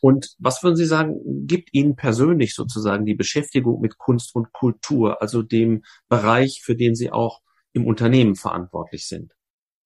Und 0.00 0.34
was 0.38 0.62
würden 0.62 0.76
Sie 0.76 0.86
sagen, 0.86 1.46
gibt 1.46 1.72
Ihnen 1.72 1.94
persönlich 1.94 2.54
sozusagen 2.54 3.06
die 3.06 3.14
Beschäftigung 3.14 3.80
mit 3.80 3.96
Kunst 3.98 4.34
und 4.34 4.52
Kultur, 4.52 5.22
also 5.22 5.42
dem 5.42 5.84
Bereich, 6.08 6.62
für 6.62 6.74
den 6.74 6.94
Sie 6.94 7.12
auch 7.12 7.40
im 7.72 7.86
Unternehmen 7.86 8.34
verantwortlich 8.34 9.06
sind? 9.06 9.32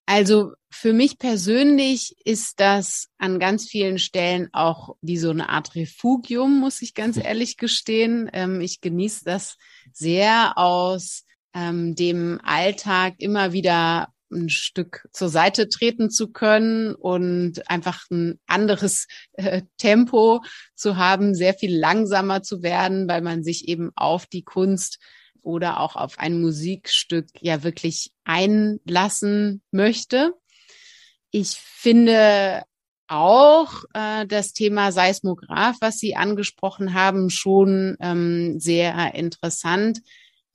Also 0.06 0.52
für 0.70 0.92
mich 0.92 1.18
persönlich 1.18 2.14
ist 2.24 2.60
das 2.60 3.08
an 3.18 3.40
ganz 3.40 3.68
vielen 3.68 3.98
Stellen 3.98 4.48
auch 4.52 4.96
wie 5.02 5.18
so 5.18 5.30
eine 5.30 5.48
Art 5.48 5.74
Refugium, 5.74 6.60
muss 6.60 6.80
ich 6.80 6.94
ganz 6.94 7.16
ehrlich 7.16 7.56
gestehen. 7.56 8.30
Ähm, 8.32 8.60
ich 8.60 8.80
genieße 8.80 9.24
das 9.24 9.56
sehr 9.92 10.56
aus 10.56 11.24
ähm, 11.54 11.96
dem 11.96 12.40
Alltag 12.44 13.14
immer 13.18 13.52
wieder 13.52 14.08
ein 14.30 14.48
Stück 14.48 15.08
zur 15.12 15.28
Seite 15.28 15.68
treten 15.68 16.10
zu 16.10 16.30
können 16.30 16.94
und 16.94 17.68
einfach 17.70 18.04
ein 18.10 18.38
anderes 18.46 19.06
äh, 19.34 19.62
Tempo 19.78 20.42
zu 20.74 20.96
haben, 20.96 21.34
sehr 21.34 21.54
viel 21.54 21.76
langsamer 21.76 22.42
zu 22.42 22.62
werden, 22.62 23.08
weil 23.08 23.22
man 23.22 23.42
sich 23.42 23.68
eben 23.68 23.90
auf 23.96 24.26
die 24.26 24.42
Kunst 24.42 24.98
oder 25.46 25.80
auch 25.80 25.96
auf 25.96 26.18
ein 26.18 26.40
Musikstück 26.40 27.28
ja 27.40 27.62
wirklich 27.62 28.10
einlassen 28.24 29.62
möchte. 29.70 30.34
Ich 31.30 31.50
finde 31.50 32.64
auch 33.08 33.84
äh, 33.94 34.26
das 34.26 34.52
Thema 34.52 34.90
Seismograph, 34.90 35.76
was 35.80 35.98
Sie 35.98 36.16
angesprochen 36.16 36.94
haben, 36.94 37.30
schon 37.30 37.96
ähm, 38.00 38.58
sehr 38.58 39.14
interessant. 39.14 40.00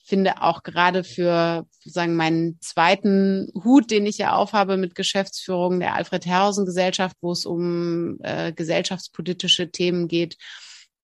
Ich 0.04 0.10
finde 0.10 0.42
auch 0.42 0.64
gerade 0.64 1.06
für 1.06 1.66
sagen 1.86 2.16
meinen 2.16 2.60
zweiten 2.60 3.50
Hut, 3.64 3.92
den 3.92 4.06
ich 4.06 4.18
ja 4.18 4.36
aufhabe 4.36 4.76
mit 4.76 4.96
Geschäftsführung 4.96 5.80
der 5.80 5.96
Alfred 5.96 6.26
Herrhausen 6.26 6.66
Gesellschaft, 6.66 7.16
wo 7.22 7.32
es 7.32 7.46
um 7.46 8.18
äh, 8.22 8.52
gesellschaftspolitische 8.52 9.72
Themen 9.72 10.10
geht, 10.10 10.36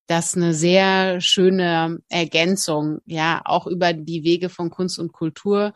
das 0.07 0.35
eine 0.35 0.53
sehr 0.53 1.21
schöne 1.21 1.99
Ergänzung, 2.09 2.99
ja, 3.05 3.41
auch 3.45 3.67
über 3.67 3.93
die 3.93 4.23
Wege 4.23 4.49
von 4.49 4.69
Kunst 4.69 4.99
und 4.99 5.11
Kultur 5.11 5.73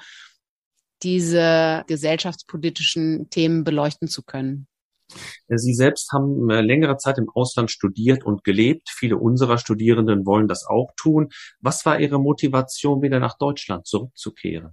diese 1.03 1.83
gesellschaftspolitischen 1.87 3.29
Themen 3.29 3.63
beleuchten 3.63 4.07
zu 4.07 4.23
können. 4.23 4.67
Sie 5.47 5.73
selbst 5.73 6.11
haben 6.13 6.49
äh, 6.49 6.61
längere 6.61 6.97
Zeit 6.97 7.17
im 7.17 7.29
Ausland 7.29 7.69
studiert 7.69 8.23
und 8.23 8.43
gelebt. 8.45 8.89
Viele 8.89 9.17
unserer 9.17 9.57
Studierenden 9.57 10.25
wollen 10.25 10.47
das 10.47 10.65
auch 10.65 10.91
tun. 10.95 11.29
Was 11.59 11.85
war 11.85 11.99
Ihre 11.99 12.19
Motivation, 12.19 13.01
wieder 13.01 13.19
nach 13.19 13.37
Deutschland 13.37 13.87
zurückzukehren? 13.87 14.71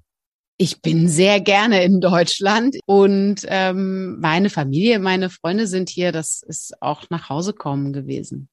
Ich 0.56 0.80
bin 0.80 1.08
sehr 1.08 1.40
gerne 1.40 1.84
in 1.84 2.00
Deutschland 2.00 2.76
und 2.84 3.42
ähm, 3.46 4.18
meine 4.20 4.50
Familie, 4.50 4.98
meine 4.98 5.30
Freunde 5.30 5.66
sind 5.66 5.88
hier. 5.88 6.12
Das 6.12 6.42
ist 6.42 6.82
auch 6.82 7.04
nach 7.10 7.28
Hause 7.28 7.52
kommen 7.52 7.92
gewesen. 7.92 8.48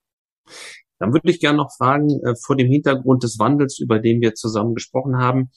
Dann 1.00 1.12
würde 1.14 1.30
ich 1.30 1.39
gerne 1.39 1.58
noch 1.58 1.76
fragen, 1.76 2.10
äh, 2.24 2.36
vor 2.36 2.56
dem 2.56 2.68
Hintergrund 2.68 3.24
des 3.24 3.38
Wandels, 3.39 3.80
über 3.80 4.00
den 4.00 4.22
wir 4.22 4.34
zusammen 4.34 4.76
gesprochen 4.76 5.18
haben, 5.18 5.52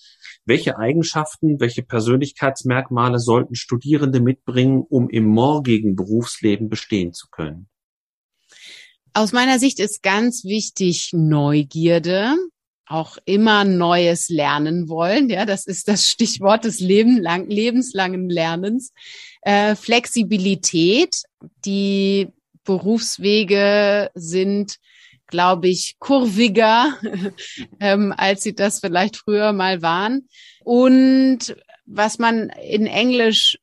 welche 0.44 0.78
Eigenschaften, 0.78 1.60
welche 1.60 1.82
Persönlichkeitsmerkmale 1.82 3.18
sollten 3.18 3.54
Studierende 3.54 4.20
mitbringen, 4.20 4.82
um 4.88 5.08
im 5.08 5.26
morgigen 5.26 5.94
Berufsleben 5.94 6.68
bestehen 6.68 7.12
zu 7.12 7.28
können? 7.30 7.68
Aus 9.14 9.32
meiner 9.32 9.58
Sicht 9.58 9.80
ist 9.80 10.02
ganz 10.02 10.44
wichtig 10.44 11.10
Neugierde, 11.12 12.34
auch 12.86 13.18
immer 13.24 13.64
Neues 13.64 14.28
lernen 14.28 14.88
wollen. 14.88 15.28
Ja, 15.28 15.44
das 15.44 15.66
ist 15.66 15.88
das 15.88 16.08
Stichwort 16.08 16.64
des 16.64 16.80
Lebenlang, 16.80 17.48
lebenslangen 17.48 18.28
Lernens. 18.28 18.92
Äh, 19.42 19.76
Flexibilität, 19.76 21.22
die 21.64 22.28
Berufswege 22.64 24.10
sind, 24.14 24.78
glaube 25.28 25.68
ich, 25.68 25.96
kurviger, 25.98 26.98
ähm, 27.80 28.12
als 28.16 28.42
sie 28.42 28.54
das 28.54 28.80
vielleicht 28.80 29.16
früher 29.16 29.52
mal 29.52 29.82
waren. 29.82 30.28
Und 30.64 31.56
was 31.86 32.18
man 32.18 32.50
in 32.50 32.86
Englisch 32.86 33.58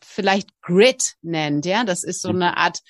vielleicht 0.00 0.50
Grit 0.60 1.14
nennt, 1.22 1.66
ja, 1.66 1.84
das 1.84 2.04
ist 2.04 2.20
so 2.20 2.28
eine 2.28 2.56
Art 2.56 2.80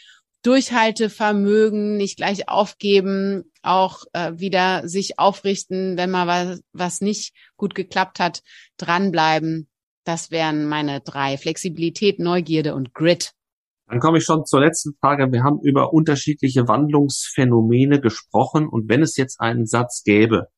Durchhaltevermögen, 0.42 1.96
nicht 1.96 2.16
gleich 2.16 2.48
aufgeben, 2.48 3.50
auch 3.62 4.04
äh, 4.12 4.32
wieder 4.36 4.88
sich 4.88 5.18
aufrichten, 5.18 5.96
wenn 5.96 6.10
mal 6.10 6.26
was, 6.26 6.60
was 6.72 7.00
nicht 7.00 7.34
gut 7.56 7.74
geklappt 7.74 8.20
hat, 8.20 8.42
dranbleiben. 8.76 9.68
Das 10.04 10.30
wären 10.30 10.66
meine 10.66 11.00
drei. 11.00 11.36
Flexibilität, 11.36 12.18
Neugierde 12.18 12.74
und 12.74 12.94
Grit. 12.94 13.32
Dann 13.88 14.00
komme 14.00 14.18
ich 14.18 14.24
schon 14.24 14.44
zur 14.44 14.60
letzten 14.60 14.94
Frage. 15.00 15.32
Wir 15.32 15.42
haben 15.42 15.60
über 15.62 15.92
unterschiedliche 15.94 16.68
Wandlungsphänomene 16.68 18.00
gesprochen 18.00 18.68
und 18.68 18.88
wenn 18.88 19.02
es 19.02 19.16
jetzt 19.16 19.40
einen 19.40 19.66
Satz 19.66 20.02
gäbe, 20.04 20.48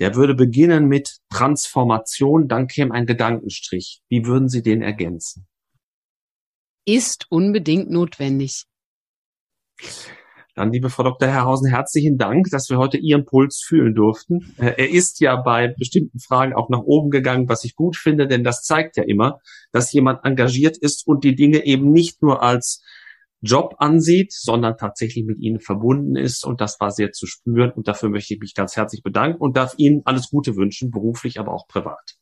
der 0.00 0.14
würde 0.16 0.34
beginnen 0.34 0.86
mit 0.86 1.20
Transformation, 1.30 2.46
dann 2.46 2.66
käme 2.66 2.92
ein 2.92 3.06
Gedankenstrich. 3.06 4.02
Wie 4.08 4.26
würden 4.26 4.48
Sie 4.48 4.62
den 4.62 4.82
ergänzen? 4.82 5.46
Ist 6.84 7.26
unbedingt 7.30 7.90
notwendig. 7.90 8.66
Dann, 10.54 10.72
liebe 10.72 10.88
Frau 10.88 11.02
Dr. 11.02 11.28
Herrhausen, 11.28 11.68
herzlichen 11.68 12.16
Dank, 12.16 12.46
dass 12.50 12.70
wir 12.70 12.78
heute 12.78 12.96
Ihren 12.96 13.24
Puls 13.24 13.60
fühlen 13.66 13.94
durften. 13.94 14.54
Äh, 14.56 14.74
er 14.76 14.90
ist 14.90 15.18
ja 15.18 15.34
bei 15.34 15.74
bestimmten 15.76 16.20
Fragen 16.20 16.54
auch 16.54 16.68
nach 16.68 16.82
oben 16.82 17.10
gegangen, 17.10 17.48
was 17.48 17.64
ich 17.64 17.74
gut 17.74 17.96
finde, 17.96 18.28
denn 18.28 18.44
das 18.44 18.62
zeigt 18.62 18.96
ja 18.96 19.02
immer, 19.02 19.40
dass 19.72 19.92
jemand 19.92 20.24
engagiert 20.24 20.76
ist 20.76 21.08
und 21.08 21.24
die 21.24 21.34
Dinge 21.34 21.66
eben 21.66 21.90
nicht 21.90 22.22
nur 22.22 22.40
als 22.40 22.84
Job 23.40 23.74
ansieht, 23.78 24.32
sondern 24.32 24.78
tatsächlich 24.78 25.24
mit 25.24 25.40
Ihnen 25.40 25.58
verbunden 25.58 26.14
ist. 26.14 26.44
Und 26.44 26.60
das 26.60 26.78
war 26.78 26.92
sehr 26.92 27.10
zu 27.10 27.26
spüren. 27.26 27.72
Und 27.72 27.88
dafür 27.88 28.08
möchte 28.08 28.34
ich 28.34 28.40
mich 28.40 28.54
ganz 28.54 28.76
herzlich 28.76 29.02
bedanken 29.02 29.40
und 29.40 29.56
darf 29.56 29.74
Ihnen 29.76 30.02
alles 30.04 30.30
Gute 30.30 30.54
wünschen, 30.54 30.92
beruflich, 30.92 31.40
aber 31.40 31.52
auch 31.52 31.66
privat. 31.66 32.14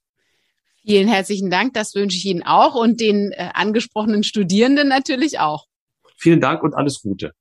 Vielen 0.85 1.07
herzlichen 1.07 1.51
Dank. 1.51 1.74
Das 1.74 1.95
wünsche 1.95 2.16
ich 2.16 2.24
Ihnen 2.24 2.43
auch 2.43 2.74
und 2.74 2.99
den 2.99 3.30
äh, 3.33 3.51
angesprochenen 3.53 4.24
Studierenden 4.24 4.89
natürlich 4.89 5.39
auch. 5.39 5.66
Vielen 6.16 6.41
Dank 6.41 6.62
und 6.62 6.74
alles 6.74 7.03
Gute. 7.03 7.35